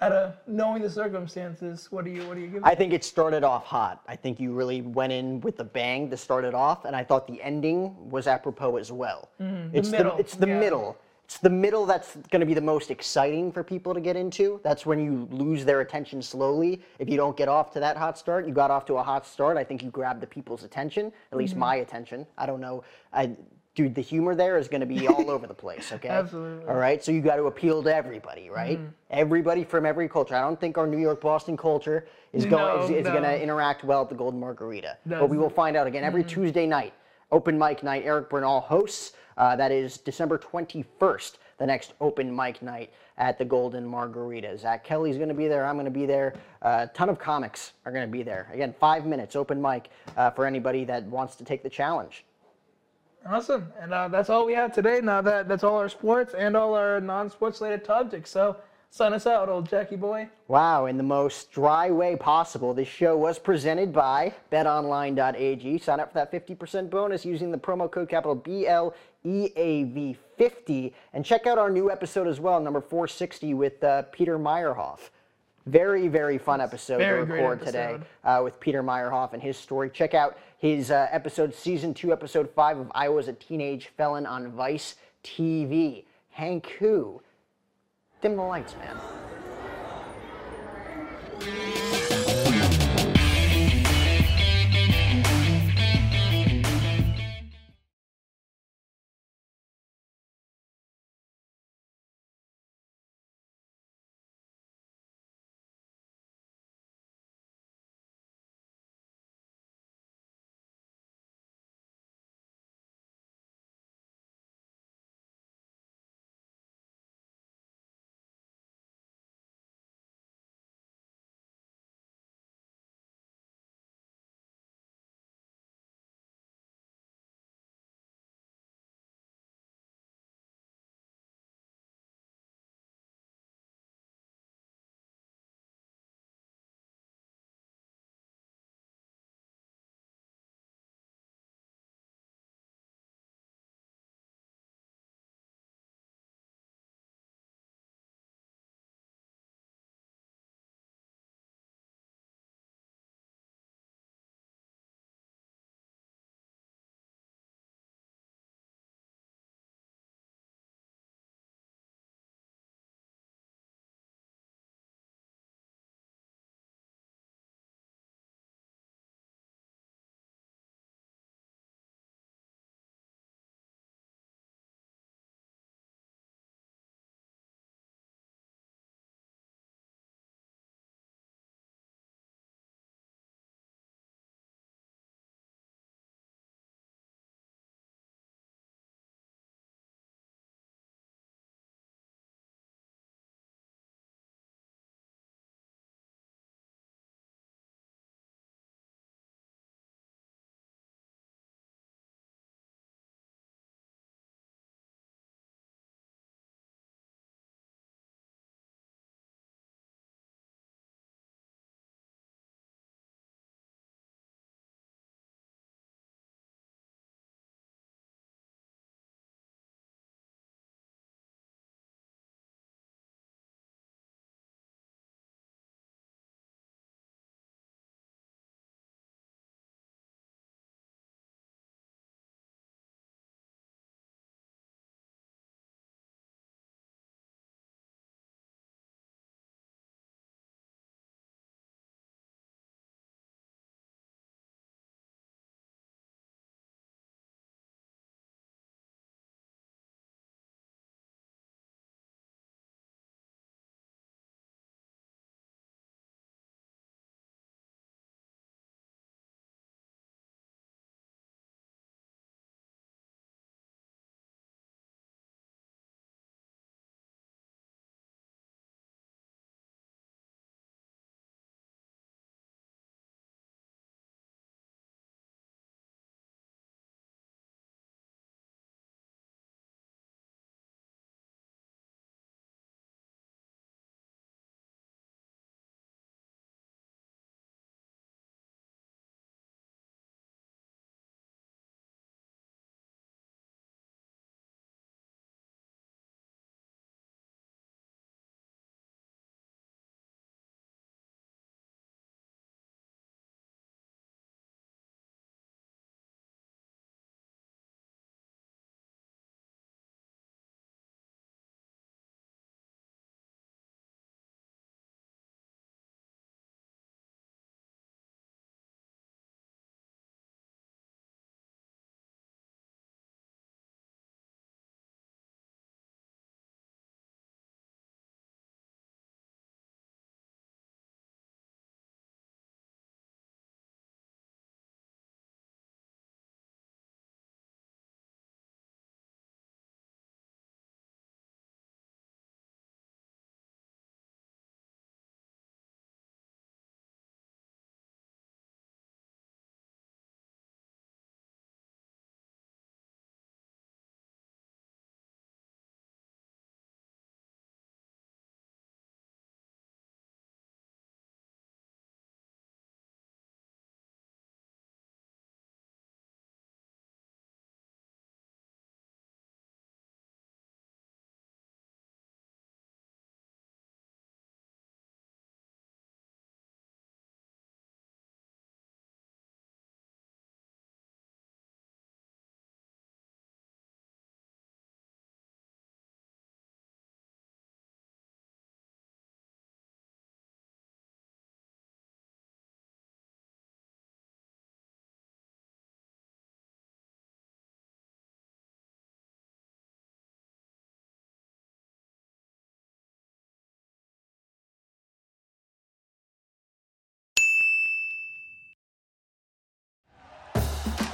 at 0.00 0.10
a 0.10 0.34
knowing 0.48 0.82
the 0.82 0.90
circumstances, 0.90 1.86
what 1.92 2.04
do 2.04 2.10
you 2.10 2.26
what 2.26 2.34
do 2.34 2.40
you 2.40 2.48
give? 2.48 2.64
I 2.64 2.74
think 2.74 2.92
it 2.92 3.04
started 3.04 3.44
off 3.44 3.66
hot. 3.66 4.02
I 4.08 4.16
think 4.16 4.40
you 4.40 4.52
really 4.52 4.82
went 4.82 5.12
in 5.12 5.40
with 5.42 5.60
a 5.60 5.64
bang 5.64 6.10
to 6.10 6.16
start 6.16 6.44
it 6.44 6.54
off, 6.54 6.86
and 6.86 6.96
I 6.96 7.04
thought 7.04 7.28
the 7.28 7.40
ending 7.40 8.10
was 8.10 8.26
apropos 8.26 8.78
as 8.78 8.90
well. 8.90 9.28
Mm-hmm. 9.40 9.76
It's 9.76 9.90
the, 9.90 9.96
middle. 9.96 10.14
The, 10.14 10.20
it's 10.20 10.34
the 10.34 10.48
yeah. 10.48 10.58
middle. 10.58 10.98
It's 11.24 11.38
the 11.38 11.50
middle 11.50 11.86
that's 11.86 12.16
going 12.30 12.40
to 12.40 12.46
be 12.46 12.54
the 12.54 12.60
most 12.60 12.90
exciting 12.90 13.50
for 13.50 13.64
people 13.64 13.94
to 13.94 14.00
get 14.00 14.14
into. 14.14 14.60
That's 14.62 14.84
when 14.84 15.00
you 15.00 15.26
lose 15.30 15.64
their 15.64 15.80
attention 15.80 16.20
slowly. 16.20 16.82
If 16.98 17.08
you 17.08 17.16
don't 17.16 17.36
get 17.36 17.48
off 17.48 17.70
to 17.72 17.80
that 17.80 17.96
hot 17.96 18.18
start, 18.18 18.46
you 18.46 18.52
got 18.52 18.70
off 18.70 18.84
to 18.86 18.94
a 18.94 19.02
hot 19.02 19.26
start. 19.26 19.56
I 19.56 19.64
think 19.64 19.82
you 19.82 19.90
grabbed 19.90 20.20
the 20.20 20.26
people's 20.26 20.64
attention, 20.64 21.12
at 21.32 21.38
least 21.38 21.52
mm-hmm. 21.52 21.60
my 21.60 21.76
attention. 21.76 22.26
I 22.36 22.44
don't 22.44 22.60
know. 22.60 22.84
I, 23.12 23.30
dude, 23.74 23.94
the 23.94 24.02
humor 24.02 24.34
there 24.34 24.58
is 24.58 24.68
going 24.68 24.82
to 24.82 24.86
be 24.86 25.08
all 25.08 25.30
over 25.30 25.46
the 25.46 25.54
place. 25.54 25.92
Okay. 25.94 26.08
Absolutely. 26.08 26.66
All 26.66 26.74
right. 26.74 27.02
So 27.02 27.12
you 27.12 27.20
got 27.20 27.36
to 27.36 27.44
appeal 27.44 27.82
to 27.84 27.94
everybody, 27.94 28.50
right? 28.50 28.78
Mm-hmm. 28.78 28.88
Everybody 29.10 29.64
from 29.64 29.86
every 29.86 30.08
culture. 30.08 30.34
I 30.34 30.40
don't 30.40 30.60
think 30.60 30.76
our 30.76 30.86
New 30.86 30.98
York 30.98 31.20
Boston 31.20 31.56
culture 31.56 32.06
is 32.32 32.44
going 32.44 32.78
no, 32.78 32.84
is, 32.84 32.90
is 32.90 33.04
no. 33.04 33.12
going 33.12 33.22
to 33.22 33.40
interact 33.40 33.84
well 33.84 34.02
at 34.02 34.08
the 34.08 34.14
Golden 34.14 34.40
Margarita. 34.40 34.98
but 35.06 35.30
we 35.30 35.38
will 35.38 35.50
find 35.50 35.76
out 35.76 35.86
again 35.86 36.04
every 36.04 36.22
mm-hmm. 36.22 36.42
Tuesday 36.42 36.66
night. 36.66 36.92
Open 37.30 37.58
mic 37.58 37.82
night. 37.82 38.02
Eric 38.04 38.28
Bernal 38.28 38.60
hosts. 38.60 39.12
Uh, 39.36 39.56
that 39.56 39.72
is 39.72 39.98
December 39.98 40.38
21st, 40.38 41.38
the 41.58 41.66
next 41.66 41.94
open 42.00 42.34
mic 42.34 42.62
night 42.62 42.92
at 43.18 43.38
the 43.38 43.44
Golden 43.44 43.86
Margarita. 43.86 44.56
Zach 44.58 44.84
Kelly's 44.84 45.16
going 45.16 45.28
to 45.28 45.34
be 45.34 45.48
there. 45.48 45.64
I'm 45.64 45.74
going 45.74 45.84
to 45.84 45.90
be 45.90 46.06
there. 46.06 46.34
A 46.62 46.66
uh, 46.66 46.86
ton 46.94 47.08
of 47.08 47.18
comics 47.18 47.72
are 47.84 47.92
going 47.92 48.06
to 48.06 48.12
be 48.12 48.22
there. 48.22 48.48
Again, 48.52 48.74
five 48.78 49.06
minutes 49.06 49.36
open 49.36 49.60
mic 49.60 49.90
uh, 50.16 50.30
for 50.30 50.46
anybody 50.46 50.84
that 50.84 51.04
wants 51.04 51.36
to 51.36 51.44
take 51.44 51.62
the 51.62 51.70
challenge. 51.70 52.24
Awesome. 53.26 53.72
And 53.80 53.94
uh, 53.94 54.08
that's 54.08 54.28
all 54.28 54.44
we 54.44 54.52
have 54.52 54.74
today. 54.74 55.00
Now 55.02 55.22
that 55.22 55.48
that's 55.48 55.64
all 55.64 55.78
our 55.78 55.88
sports 55.88 56.34
and 56.34 56.54
all 56.54 56.74
our 56.74 57.00
non-sports 57.00 57.60
related 57.60 57.84
topics. 57.84 58.30
So 58.30 58.56
Sign 58.94 59.12
us 59.12 59.26
out, 59.26 59.48
old 59.48 59.68
Jackie 59.68 59.96
boy. 59.96 60.28
Wow, 60.46 60.86
in 60.86 60.96
the 60.96 61.02
most 61.02 61.50
dry 61.50 61.90
way 61.90 62.14
possible. 62.14 62.72
This 62.72 62.86
show 62.86 63.16
was 63.16 63.40
presented 63.40 63.92
by 63.92 64.32
betonline.ag. 64.52 65.78
Sign 65.78 65.98
up 65.98 66.12
for 66.12 66.14
that 66.14 66.30
50% 66.30 66.90
bonus 66.90 67.24
using 67.24 67.50
the 67.50 67.58
promo 67.58 67.90
code 67.90 68.08
capital 68.08 68.36
BLEAV50. 68.36 70.92
And 71.12 71.24
check 71.24 71.48
out 71.48 71.58
our 71.58 71.70
new 71.70 71.90
episode 71.90 72.28
as 72.28 72.38
well, 72.38 72.60
number 72.60 72.80
460 72.80 73.54
with 73.54 73.82
uh, 73.82 74.02
Peter 74.12 74.38
Meyerhoff. 74.38 75.10
Very, 75.66 76.06
very 76.06 76.38
fun 76.38 76.60
episode 76.60 76.98
very 76.98 77.26
to 77.26 77.32
record 77.32 77.62
episode. 77.62 77.72
today 77.72 77.98
uh, 78.22 78.42
with 78.44 78.60
Peter 78.60 78.84
Meyerhoff 78.84 79.32
and 79.32 79.42
his 79.42 79.56
story. 79.56 79.90
Check 79.90 80.14
out 80.14 80.38
his 80.58 80.92
uh, 80.92 81.08
episode, 81.10 81.52
season 81.52 81.94
two, 81.94 82.12
episode 82.12 82.48
five 82.54 82.78
of 82.78 82.92
I 82.94 83.08
Was 83.08 83.26
a 83.26 83.32
Teenage 83.32 83.88
Felon 83.96 84.24
on 84.24 84.52
Vice 84.52 84.94
TV. 85.24 86.04
Hank 86.30 86.76
Who 86.78 87.20
Dim 88.24 88.36
the 88.36 88.42
lights, 88.42 88.74
man. 88.78 88.96